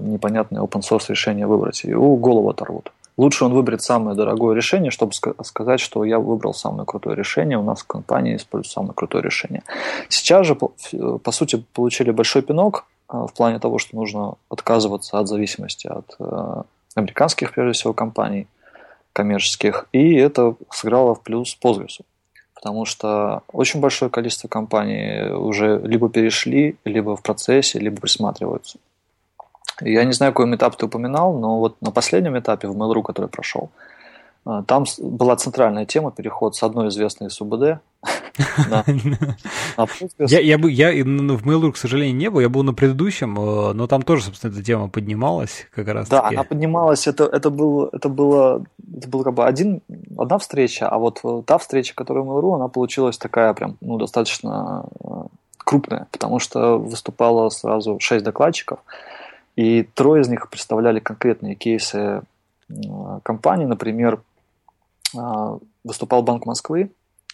[0.02, 2.92] непонятное open source решение выбрать, его голову оторвут.
[3.18, 5.12] Лучше он выберет самое дорогое решение, чтобы
[5.44, 9.62] сказать, что я выбрал самое крутое решение, у нас в компании используют самое крутое решение.
[10.08, 15.28] Сейчас же, по сути, получили большой пинок а, в плане того, что нужно отказываться от
[15.28, 16.62] зависимости от э,
[16.96, 18.48] американских, прежде всего, компаний
[19.12, 22.00] коммерческих, и это сыграло в плюс Postgres
[22.60, 28.80] потому что очень большое количество компаний уже либо перешли, либо в процессе, либо присматриваются.
[29.82, 33.28] Я не знаю, какой этап ты упоминал, но вот на последнем этапе в Mail.ru, который
[33.28, 33.70] прошел,
[34.46, 37.80] а, там была центральная тема переход с одной известной СУБД
[40.20, 43.38] я, я, бы, я ну, в Mail.ru, к сожалению, не был, я был на предыдущем,
[43.38, 46.08] э, но там тоже, собственно, эта тема поднималась как раз.
[46.08, 48.64] Да, она поднималась, это, это, был, это, было,
[48.98, 49.82] это было как бы один,
[50.22, 54.86] одна встреча, а вот та встреча, которая в Mail.ru, она получилась такая прям, ну, достаточно
[55.04, 55.24] э,
[55.58, 58.80] крупная, потому что выступало сразу шесть докладчиков,
[59.56, 62.22] и трое из них представляли конкретные кейсы
[62.70, 62.74] э,
[63.24, 64.22] компании, например,
[65.84, 66.92] выступал Банк Москвы,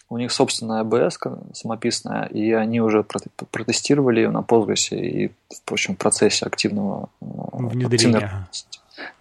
[0.08, 1.18] у них собственная АБС
[1.52, 8.48] самописная, и они уже протестировали ее на Postgres и, впрочем, в процессе активного э, внедрения.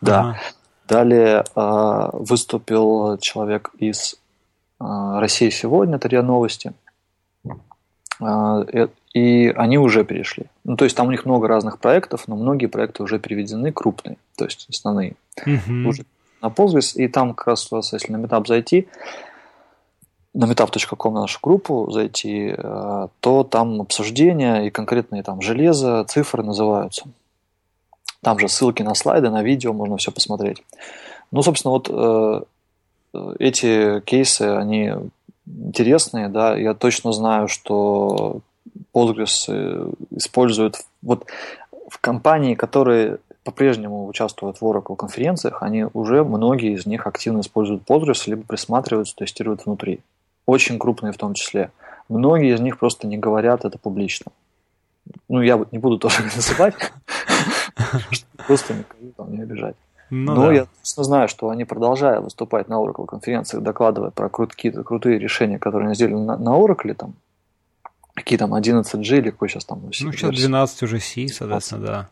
[0.01, 0.19] Да.
[0.19, 0.39] Ага.
[0.87, 4.15] Далее э, выступил человек из
[4.79, 4.85] э,
[5.19, 6.73] России сегодня, это РИА Новости.
[8.21, 10.45] Э, и они уже перешли.
[10.63, 14.17] Ну, то есть там у них много разных проектов, но многие проекты уже переведены крупные,
[14.37, 15.15] то есть основные.
[15.41, 15.89] Угу.
[15.89, 16.05] Уже
[16.41, 18.87] на Postgres, и там как раз у вас, если на метап зайти,
[20.35, 22.53] на meetup.com на нашу группу зайти,
[23.21, 27.05] то там обсуждения и конкретные там железо, цифры называются.
[28.25, 30.63] Там же ссылки на слайды, на видео, можно все посмотреть.
[31.29, 32.41] Ну, собственно, вот э,
[33.37, 34.93] эти кейсы, они
[35.45, 38.39] интересные, да, я точно знаю, что
[38.95, 41.27] Postgres э, используют вот
[41.87, 47.83] в компании, которые по-прежнему участвуют в Oracle конференциях, они уже, многие из них активно используют
[47.87, 49.99] Postgres, либо присматриваются, тестируют внутри
[50.47, 51.69] очень крупные в том числе.
[52.09, 54.31] Многие из них просто не говорят это публично.
[55.29, 56.73] Ну, я не буду тоже называть,
[58.47, 59.75] просто никого там не обижать.
[60.09, 60.53] Ну, Но да.
[60.53, 65.57] я точно знаю, что они продолжают выступать на Oracle конференциях, докладывая про какие-то крутые решения,
[65.57, 67.15] которые они сделали на, на Oracle, там,
[68.13, 69.81] какие там 11G или какой сейчас там.
[69.83, 72.09] Ну, сейчас 12 уже C, соответственно, да.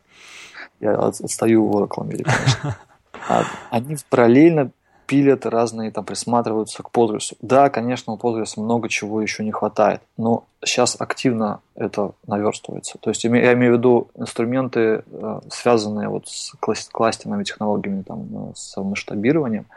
[0.79, 2.77] Я отстаю в Oracle конечно.
[3.29, 4.71] А они параллельно
[5.13, 7.35] пилят разные, там присматриваются к Postgres.
[7.39, 12.97] Да, конечно, у Postgres много чего еще не хватает, но сейчас активно это наверстывается.
[12.99, 18.51] То есть я имею в виду инструменты, э, связанные вот с кластерными технологиями, там, э,
[18.55, 19.67] с масштабированием,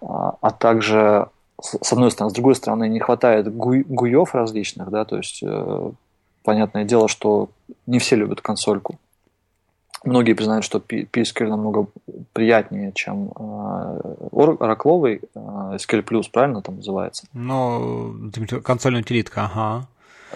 [0.00, 1.26] а, а также
[1.60, 5.90] с одной стороны, с другой стороны, не хватает гуев различных, да, то есть э,
[6.44, 7.48] понятное дело, что
[7.86, 8.94] не все любят консольку.
[10.04, 11.88] Многие признают, что PSQL намного
[12.32, 13.32] приятнее, чем
[14.32, 17.26] оракловый SQL+, правильно там называется?
[17.32, 18.30] Ну,
[18.62, 19.88] консольная утилитка, ага.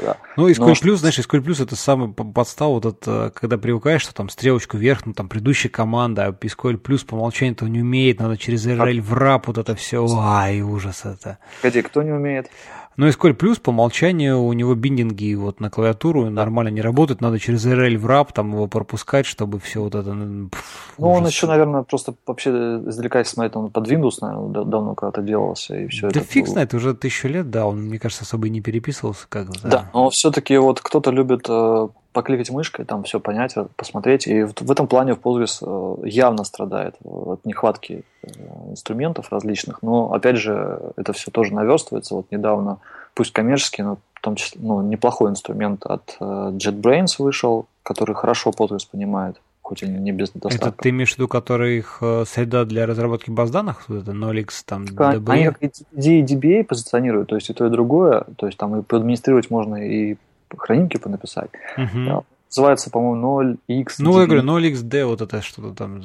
[0.02, 0.16] Да.
[0.36, 0.72] Ну, SQL Но...
[0.72, 5.04] Plus, знаешь, SQL Plus это самый подстава, вот это, когда привыкаешь, что там стрелочку вверх,
[5.04, 9.00] ну, там предыдущая команда, а SQL Plus по умолчанию этого не умеет, надо через RL
[9.02, 11.36] в RAP вот это все, ай, ужас это.
[11.60, 12.48] Погоди, кто не умеет?
[12.96, 17.38] Но SQL Plus по умолчанию у него биндинги вот на клавиатуру нормально не работают, надо
[17.38, 20.12] через RL в RAP там его пропускать, чтобы все вот это...
[20.12, 24.94] Ну, пфф, ну он еще, наверное, просто вообще издалека смотрит, он под Windows, наверное, давно
[24.94, 26.28] когда-то делался, и все да это...
[26.28, 29.26] фиг знает, уже тысячу лет, да, он, мне кажется, особо и не переписывался.
[29.28, 29.68] Как, да.
[29.68, 34.26] да, но все-таки вот кто-то любит э, покликать мышкой, там все понять, посмотреть.
[34.26, 38.28] И в, в этом плане в Postgres э, явно страдает от нехватки э,
[38.70, 39.82] инструментов различных.
[39.82, 42.14] Но, опять же, это все тоже наверстывается.
[42.14, 42.78] Вот недавно,
[43.14, 48.50] пусть коммерческий, но в том числе ну, неплохой инструмент от э, JetBrains вышел, который хорошо
[48.50, 50.68] Postgres понимает хоть и не без достатка.
[50.68, 53.84] Это ты имеешь в виду, который их среда для разработки баз данных?
[53.88, 55.30] Это 0x, там, DB?
[55.30, 58.24] Они как идеи DBA позиционируют, то есть и то, и другое.
[58.36, 60.16] То есть там и поадминистрировать можно и
[60.58, 61.50] хранимки понаписать.
[61.76, 62.24] Угу.
[62.48, 63.94] Называется, по-моему, 0x.
[63.98, 65.96] Ну, я говорю, 0xd, вот это что-то там.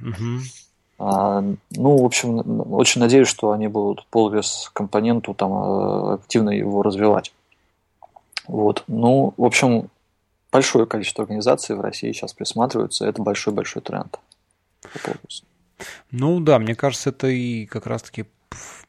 [0.00, 0.40] Угу.
[0.98, 2.38] А, ну, в общем,
[2.72, 7.32] очень надеюсь, что они будут Postgres компоненту там э, активно его развивать.
[8.46, 8.84] Вот.
[8.86, 9.88] Ну, в общем,
[10.52, 13.06] большое количество организаций в России сейчас присматриваются.
[13.06, 14.18] Это большой-большой тренд.
[16.10, 18.26] Ну да, мне кажется, это и как раз-таки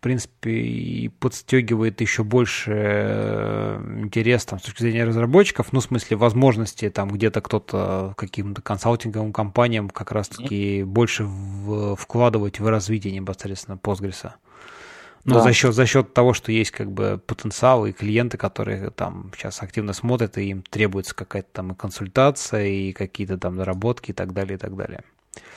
[0.03, 6.17] принципе, и подстегивает еще больше э, интерес там, с точки зрения разработчиков, ну, в смысле,
[6.17, 10.85] возможности там где-то кто-то каким-то консалтинговым компаниям как раз-таки mm-hmm.
[10.85, 14.31] больше в, вкладывать в развитие непосредственно Postgres.
[15.25, 15.41] Ну, да.
[15.41, 19.63] за счет, за счет того, что есть как бы потенциал и клиенты, которые там сейчас
[19.63, 24.33] активно смотрят, и им требуется какая-то там и консультация, и какие-то там наработки и так
[24.33, 25.01] далее, и так далее.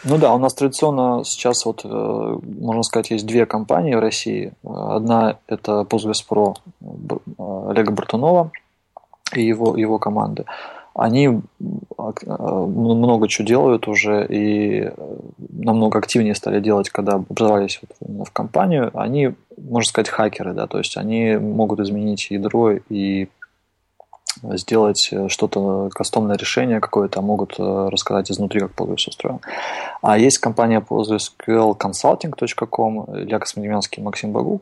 [0.09, 4.53] Ну да, у нас традиционно сейчас вот, э, можно сказать, есть две компании в России.
[4.64, 8.53] Одна это Postgres Pro э, Олега Бартунова
[9.35, 10.45] и его, его команды.
[10.95, 11.41] Они э,
[12.39, 14.93] много чего делают уже и
[15.39, 18.93] намного активнее стали делать, когда образовались вот в компанию.
[18.95, 23.29] Они, можно сказать, хакеры, да, то есть они могут изменить ядро и
[24.43, 29.41] сделать э, что-то, кастомное решение какое-то, могут э, рассказать изнутри, как Postgres устроен.
[30.03, 34.61] А есть компания PostgreSQLConsulting.com, Илья Космодемьянский, Максим Багу.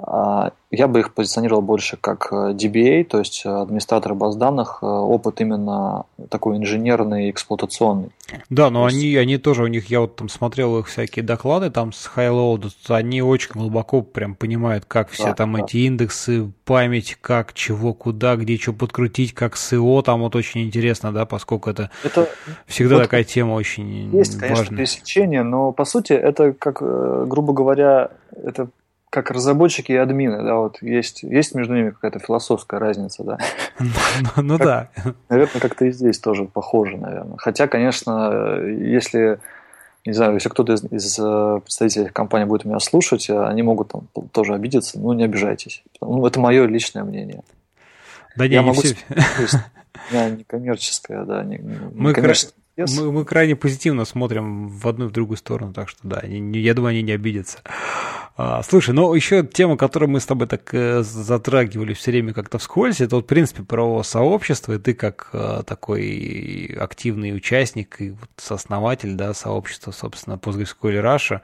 [0.00, 5.40] А, я бы их позиционировал больше как э, DBA, то есть администратор баз данных, опыт
[5.40, 8.10] именно такой инженерный, эксплуатационный.
[8.50, 8.96] Да, но есть...
[8.96, 12.70] они, они тоже, у них, я вот там смотрел их всякие доклады там с Highload,
[12.88, 15.64] они очень глубоко прям понимают, как все да, там да.
[15.64, 21.12] эти индексы, память, как, чего, куда, где что подкрутить, как ИО, там вот очень интересно,
[21.12, 22.28] да, поскольку это, это
[22.66, 24.48] всегда вот такая тема очень есть, важная.
[24.48, 28.68] конечно, пересечение, но по сути это, как, э, грубо говоря, это
[29.10, 33.38] как разработчики и админы, да, вот есть, есть между ними какая-то философская разница, да.
[33.78, 34.88] Ну, ну да.
[35.28, 37.36] Наверное, как-то и здесь тоже похоже, наверное.
[37.38, 39.40] Хотя, конечно, если,
[40.04, 44.08] не знаю, если кто-то из, из э, представителей компании будет меня слушать, они могут там
[44.32, 45.82] тоже обидеться, ну, не обижайтесь.
[46.00, 47.42] Ну, это мое личное мнение.
[48.36, 48.80] Да не, Я не могу...
[48.80, 48.96] все.
[50.10, 51.58] Я не коммерческая, да, не,
[51.94, 52.54] мы, коммерческая.
[52.78, 52.92] Yes.
[52.96, 56.74] Мы, мы крайне позитивно смотрим в одну и в другую сторону, так что да, я
[56.74, 57.58] думаю, они не обидятся.
[58.40, 62.58] А, слушай, ну еще тема, которую мы с тобой так э, затрагивали все время как-то
[62.58, 68.10] вскользь, это вот, в принципе, правового сообщества, и ты как э, такой активный участник и
[68.10, 71.40] вот сооснователь, да, сообщества, собственно, PostgreSQL Russia,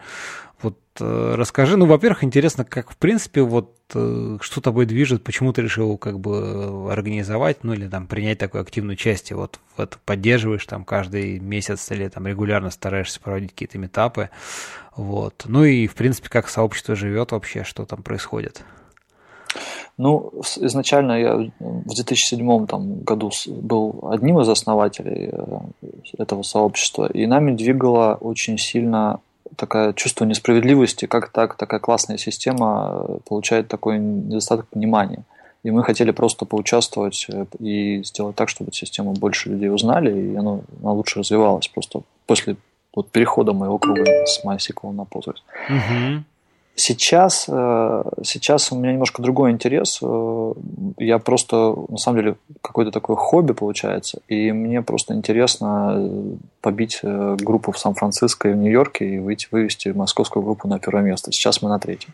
[0.63, 5.53] вот э, расскажи, ну, во-первых, интересно, как, в принципе, вот э, что тобой движет, почему
[5.53, 10.65] ты решил как бы организовать, ну, или там принять такое активное участие, вот в поддерживаешь
[10.67, 14.31] там каждый месяц или там регулярно стараешься проводить какие-то метапы,
[14.97, 15.45] вот.
[15.47, 18.63] Ну и, в принципе, как сообщество живет вообще, что там происходит?
[19.97, 25.59] Ну, изначально я в 2007 там, году был одним из основателей э,
[26.19, 29.21] этого сообщества, и нами двигало очень сильно
[29.57, 35.25] такое чувство несправедливости, как так такая классная система э, получает такой недостаток внимания.
[35.63, 40.37] И мы хотели просто поучаствовать э, и сделать так, чтобы систему больше людей узнали, и
[40.37, 42.57] она, она лучше развивалась просто после
[42.95, 45.43] вот перехода моего круга с MySQL на Postgres.
[45.69, 46.25] Угу.
[46.77, 50.01] Сейчас, э, сейчас у меня немножко другой интерес.
[50.03, 50.53] Э,
[50.99, 54.21] я просто, на самом деле, какое-то такое хобби получается.
[54.27, 59.91] И мне просто интересно э, побить группу в Сан-Франциско и в Нью-Йорке и выйти, вывести
[59.91, 61.31] московскую группу на первое место.
[61.31, 62.13] Сейчас мы на третьем.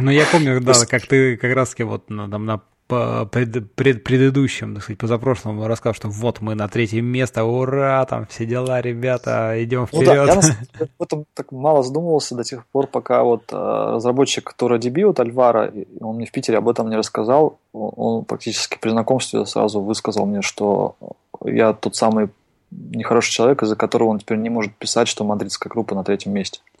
[0.00, 2.60] Ну, я помню, да, как ты как раз вот на, на
[2.90, 8.04] по пред, пред, предыдущем, так сказать, позапрошлом рассказал, что вот мы на третьем месте, ура,
[8.04, 10.08] там все дела, ребята, идем вперед.
[10.08, 14.52] Ну да, я об этом так мало задумывался до тех пор, пока вот э, разработчик
[14.58, 19.46] ToraDB, вот Альвара, он мне в Питере об этом не рассказал, он практически при знакомстве
[19.46, 20.96] сразу высказал мне, что
[21.44, 22.30] я тот самый
[22.72, 26.60] нехороший человек, из-за которого он теперь не может писать, что мадридская группа на третьем месте.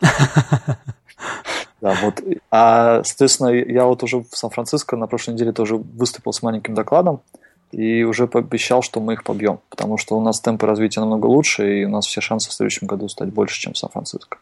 [1.80, 2.22] Да, вот.
[2.50, 7.20] А, соответственно, я вот уже в Сан-Франциско на прошлой неделе тоже выступил с маленьким докладом
[7.72, 11.80] и уже пообещал, что мы их побьем, потому что у нас темпы развития намного лучше,
[11.80, 14.38] и у нас все шансы в следующем году стать больше, чем в Сан-Франциско.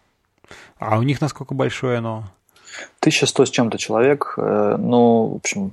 [0.78, 2.24] А у них насколько большое оно?
[3.00, 4.34] 1100 с чем-то человек.
[4.36, 5.72] Э, ну, в общем,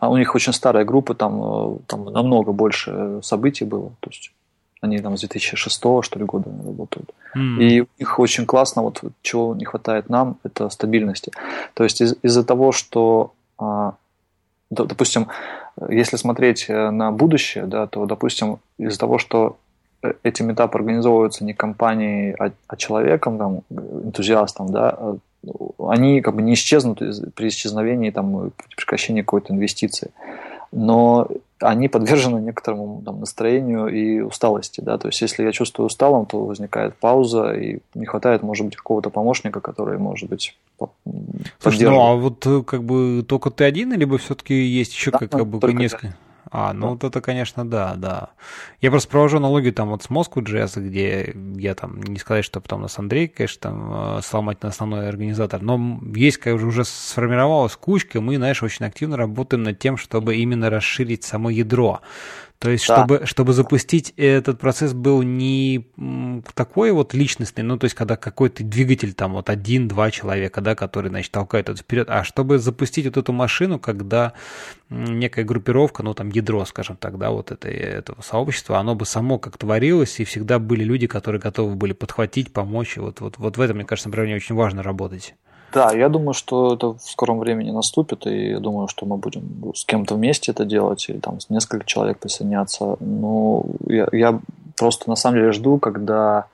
[0.00, 3.90] а у них очень старая группа, там, э, там намного больше событий было.
[4.00, 4.32] То есть
[4.80, 7.10] они там с 2006 что ли года работают.
[7.36, 7.62] Mm.
[7.62, 11.32] И у них очень классно, вот чего не хватает нам, это стабильности.
[11.74, 13.94] То есть из- из-за того, что, а,
[14.70, 15.28] допустим,
[15.88, 19.56] если смотреть э, на будущее, да, то, допустим, из-за того, что
[20.02, 25.16] э, эти метапы организовываются не компанией, а, а человеком, там, энтузиастом, да, а,
[25.88, 26.98] они как бы не исчезнут
[27.34, 30.10] при исчезновении, там, прекращении какой-то инвестиции.
[30.72, 31.28] Но
[31.60, 34.80] они подвержены некоторому там, настроению и усталости.
[34.80, 34.98] Да?
[34.98, 39.10] То есть, если я чувствую усталым, то возникает пауза, и не хватает, может быть, какого-то
[39.10, 40.56] помощника, который, может быть,
[41.58, 45.18] Слушай, ну а вот э, как бы только ты один, либо все-таки есть еще да,
[45.18, 46.14] как, как бы несколько?
[46.50, 48.30] А, ну вот это, конечно, да, да.
[48.80, 52.60] Я просто провожу аналогию там вот с Moscow Jazz, где я там, не сказать, что
[52.60, 57.76] потом нас Андрей, конечно, там э, сломать на основной организатор, но есть, как уже сформировалась
[57.76, 62.00] кучка, мы, знаешь, очень активно работаем над тем, чтобы именно расширить само ядро.
[62.58, 62.96] То есть, да.
[62.96, 65.86] чтобы, чтобы запустить этот процесс был не
[66.54, 71.08] такой вот личностный, ну, то есть, когда какой-то двигатель, там, вот один-два человека, да, который,
[71.08, 74.32] значит, толкает это вперед, а чтобы запустить вот эту машину, когда
[74.90, 79.38] некая группировка, ну, там, ядро, скажем так, да, вот это, этого сообщества, оно бы само
[79.38, 83.56] как творилось, и всегда были люди, которые готовы были подхватить, помочь, и вот, вот, вот
[83.56, 85.36] в этом, мне кажется, направлении очень важно работать.
[85.72, 89.72] Да, я думаю, что это в скором времени наступит, и я думаю, что мы будем
[89.74, 92.96] с кем-то вместе это делать, или там с несколько человек присоединяться.
[93.00, 94.40] Но я, я
[94.76, 96.46] просто на самом деле жду, когда,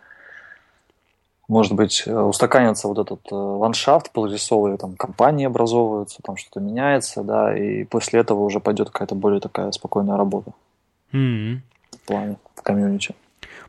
[1.46, 7.56] может быть, устаканится вот этот э, ландшафт полурисовый, там компании образовываются, там что-то меняется, да,
[7.56, 10.50] и после этого уже пойдет какая-то более такая спокойная работа
[11.12, 11.58] mm-hmm.
[11.92, 13.14] в плане, в комьюнити.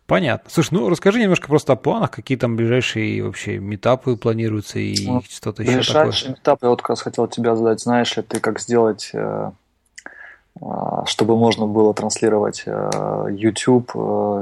[0.08, 0.50] Понятно.
[0.52, 5.22] Слушай, ну расскажи немножко просто о планах, какие там ближайшие вообще метапы планируются и ну,
[5.28, 6.14] что-то еще такое.
[6.30, 9.52] Метапы, я вот как раз хотел тебя задать, знаешь ли ты, как сделать, э,
[10.62, 10.66] э,
[11.06, 13.92] чтобы можно было транслировать э, YouTube,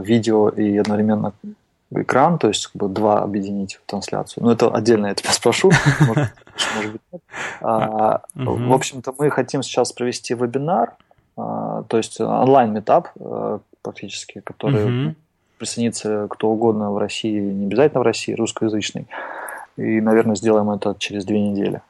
[0.06, 1.32] видео и одновременно
[1.92, 4.44] экран, то есть как бы два объединить в трансляцию.
[4.44, 5.72] Ну, это отдельно я тебя спрошу.
[6.00, 7.22] Может быть, нет.
[7.62, 10.96] А, в общем-то, мы хотим сейчас провести вебинар,
[11.36, 13.10] то есть онлайн-метап
[13.82, 15.16] практически, который
[15.58, 19.08] присоединиться кто угодно в России, не обязательно в России, русскоязычный.
[19.78, 21.82] И, наверное, сделаем это через две недели.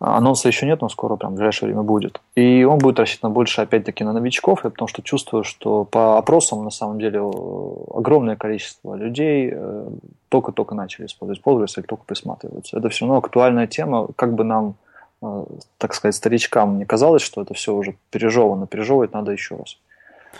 [0.00, 2.20] Анонса еще нет, но скоро, прям в ближайшее время будет.
[2.36, 6.70] И он будет рассчитан больше, опять-таки, на новичков, потому что чувствую, что по опросам, на
[6.70, 9.88] самом деле, огромное количество людей э,
[10.28, 12.78] только-только начали использовать Postgres или только присматриваются.
[12.78, 14.76] Это все равно актуальная тема, как бы нам,
[15.20, 15.44] э,
[15.78, 19.78] так сказать, старичкам не казалось, что это все уже пережевано, пережевывать надо еще раз.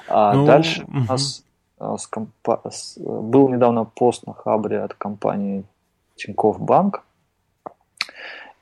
[0.07, 0.99] А ну, дальше угу.
[0.99, 1.43] у нас
[1.81, 2.61] с компа...
[2.71, 2.99] с...
[2.99, 5.65] был недавно пост на Хабре от компании
[6.17, 7.05] Тинькофф Банк,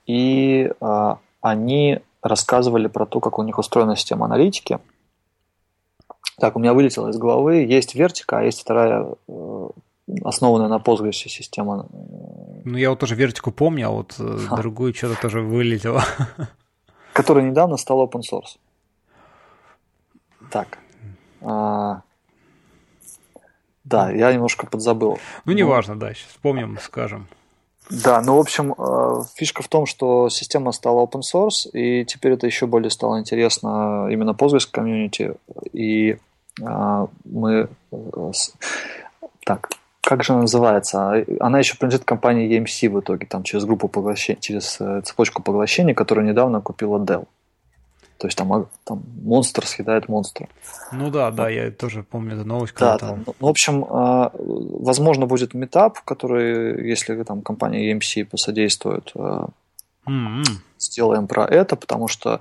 [0.07, 4.79] и а, они рассказывали про то, как у них устроена система аналитики.
[6.39, 7.65] Так, у меня вылетело из головы.
[7.65, 9.69] Есть вертика, а есть вторая, э,
[10.23, 11.87] основанная на Postgres система.
[11.91, 14.57] Ну, я вот тоже вертику помню, а вот Ха.
[14.57, 16.03] другую что-то тоже вылетело.
[17.15, 18.59] Которая недавно стала open source.
[20.51, 20.79] Так.
[23.87, 25.19] Да, я немножко подзабыл.
[25.45, 27.29] Ну, неважно, ну, да, сейчас вспомним, скажем.
[27.89, 32.33] Да, ну, в общем, э, фишка в том, что система стала open source, и теперь
[32.33, 35.35] это еще более стало интересно именно Postgres комьюнити,
[35.73, 36.19] и
[36.61, 37.69] э, мы...
[37.93, 38.33] Э,
[39.45, 39.69] так,
[40.01, 41.25] как же она называется?
[41.39, 46.27] Она еще принадлежит компании EMC в итоге, там через группу поглощения, через цепочку поглощения, которую
[46.27, 47.27] недавно купила Dell.
[48.19, 50.49] То есть там, а, там монстр съедает монстра.
[50.93, 52.75] Ну да, да, я тоже помню эту новость.
[52.79, 53.25] Да, там...
[53.27, 60.45] ну, в общем, а, возможно, будет метап, который, если там компания EMC посодействует, mm-hmm.
[60.79, 62.41] сделаем про это, потому что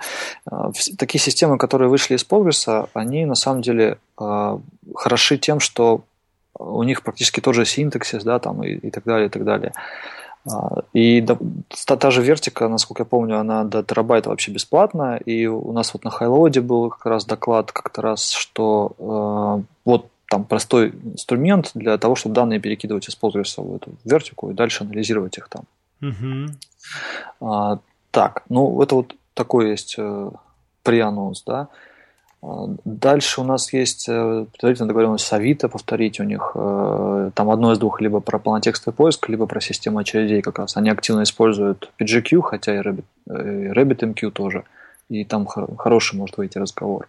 [0.97, 6.03] такие системы, которые вышли из Postgres, они на самом деле хороши тем, что
[6.57, 9.73] у них практически тот же синтаксис, да, там и, и так далее, и так далее.
[10.51, 15.17] А, и та, та же вертика, насколько я помню, она до терабайта вообще бесплатная.
[15.17, 20.09] И у нас вот на Хайлоде был как раз доклад как-то раз, что э, вот
[20.29, 24.83] там простой инструмент для того, чтобы данные перекидывать из Postgres в эту вертику и дальше
[24.83, 25.63] анализировать их там.
[26.01, 27.47] Угу.
[27.47, 27.79] А,
[28.11, 30.31] так, ну это вот такой есть э,
[30.83, 31.69] преанонс, да.
[32.85, 37.73] Дальше у нас есть э, предварительная договоренность с Авито, повторить у них э, там одно
[37.73, 40.77] из двух, либо про полнотекстовый поиск, либо про систему очередей как раз.
[40.77, 44.63] Они активно используют PGQ, хотя и Rabbit, и RabbitMQ тоже,
[45.09, 47.07] и там хороший может выйти разговор.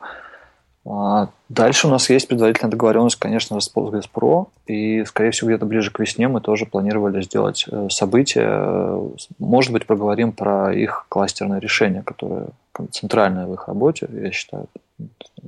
[0.89, 5.91] А, дальше у нас есть предварительная договоренность, конечно, с Postgres и, скорее всего, где-то ближе
[5.91, 9.11] к весне мы тоже планировали сделать э, событие.
[9.39, 12.49] Может быть, поговорим про их кластерное решение, которое
[12.93, 14.67] центральное в их работе, я считаю,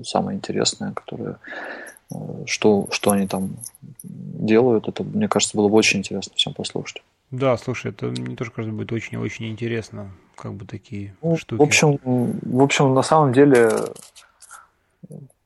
[0.03, 1.39] самое интересное, которое
[2.13, 3.57] э, что, что они там
[4.03, 7.03] делают, это, мне кажется, было бы очень интересно всем послушать.
[7.31, 11.61] Да, слушай, это мне тоже кажется будет очень-очень интересно, как бы такие ну, штуки.
[11.61, 13.71] В общем, в общем, на самом деле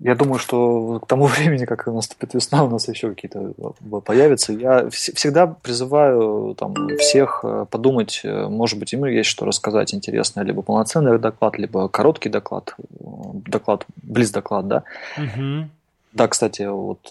[0.05, 4.53] я думаю, что к тому времени, как наступит весна, у нас еще какие-то э, появятся.
[4.53, 10.44] Я всегда призываю там, всех э, подумать, э, может быть, им есть что рассказать интересное,
[10.44, 14.82] либо полноценный доклад, либо короткий доклад, доклад, близ-доклад, да.
[15.16, 15.68] Угу.
[16.14, 17.11] Да, кстати, вот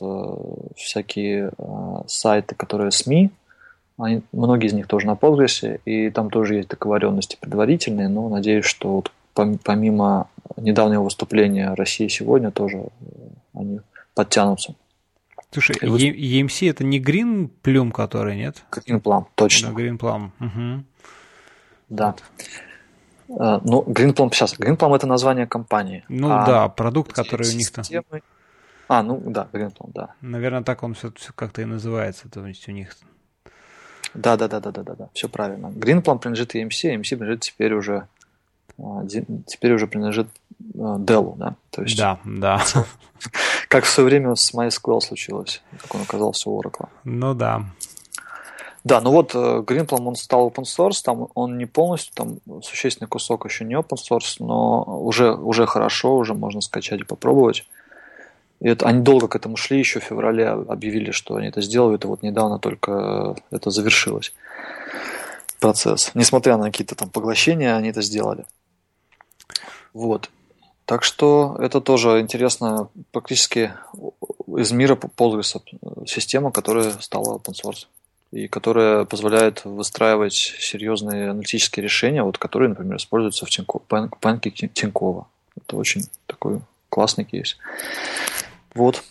[0.75, 1.51] всякие
[2.05, 3.31] сайты, которые СМИ,
[3.97, 8.65] они, многие из них тоже на Postgres, и там тоже есть договоренности предварительные, но надеюсь,
[8.65, 12.85] что вот помимо недавнего выступления России сегодня тоже э,
[13.53, 13.79] они
[14.13, 14.75] подтянутся.
[15.51, 15.99] Слушай, вы...
[15.99, 18.63] EMC это не Green Plum, который, нет?
[18.71, 19.73] Green Plum, точно.
[19.73, 20.29] Да, Green Plum.
[20.39, 20.83] Угу.
[21.89, 22.15] Да.
[23.27, 23.65] Вот.
[23.65, 26.03] Ну, Green Plum, сейчас, Green Plum это название компании.
[26.07, 27.83] Ну а да, продукт, который у них там.
[28.87, 30.15] А, ну да, Green Plum, да.
[30.21, 32.95] Наверное, так он все, все как-то и называется, то есть у них.
[34.13, 35.67] Да, да, да, да, да, да, да, все правильно.
[35.67, 38.07] Green Plum принадлежит EMC, EMC принадлежит теперь уже
[39.47, 40.27] теперь уже принадлежит
[40.75, 41.55] а, Dell, да?
[41.69, 42.63] То есть, да, да.
[43.67, 46.89] Как в свое время с MySQL случилось, как он оказался у Oracle.
[47.03, 47.65] Ну да.
[48.83, 53.07] Да, ну вот э, Greenplum, он стал open source, там он не полностью, там существенный
[53.07, 57.67] кусок еще не open source, но уже, уже хорошо, уже можно скачать и попробовать.
[58.59, 62.03] И это, они долго к этому шли, еще в феврале объявили, что они это сделают,
[62.03, 64.33] и вот недавно только это завершилось
[65.59, 66.11] процесс.
[66.15, 68.45] Несмотря на какие-то там поглощения, они это сделали.
[69.93, 70.29] Вот.
[70.85, 73.73] Так что это тоже интересно, практически
[74.57, 75.61] из мира Postgres
[76.05, 77.87] система, которая стала open source
[78.31, 85.27] и которая позволяет выстраивать серьезные аналитические решения, вот, которые, например, используются в Тинько, панке Тинькова.
[85.57, 87.57] Это очень такой классный кейс.
[88.73, 89.03] Вот.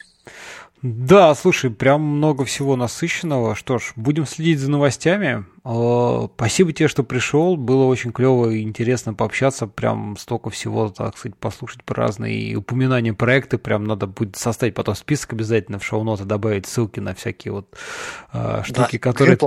[0.83, 3.55] Да, слушай, прям много всего насыщенного.
[3.55, 5.45] Что ж, будем следить за новостями.
[5.63, 7.57] Э, спасибо тебе, что пришел.
[7.57, 9.67] Было очень клево и интересно пообщаться.
[9.67, 13.59] Прям столько всего, так сказать, послушать про разные упоминания проекты.
[13.59, 17.77] Прям надо будет составить потом список обязательно в шоу-ноты, добавить ссылки на всякие вот
[18.33, 19.37] э, штуки, да, которые...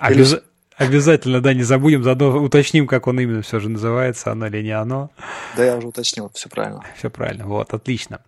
[0.00, 0.49] Обязательно.
[0.80, 4.70] Обязательно, да, не забудем, заодно уточним, как он именно все же называется, оно или не
[4.70, 5.10] оно.
[5.54, 6.82] Да, я уже уточнил, все правильно.
[6.96, 8.20] Все правильно, вот, отлично.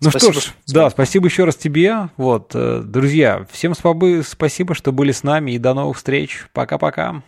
[0.00, 2.08] Ну спасибо, что ж, что да, спасибо еще раз тебе.
[2.16, 6.48] Вот, э, друзья, всем спасибо, что были с нами и до новых встреч.
[6.52, 7.22] Пока-пока.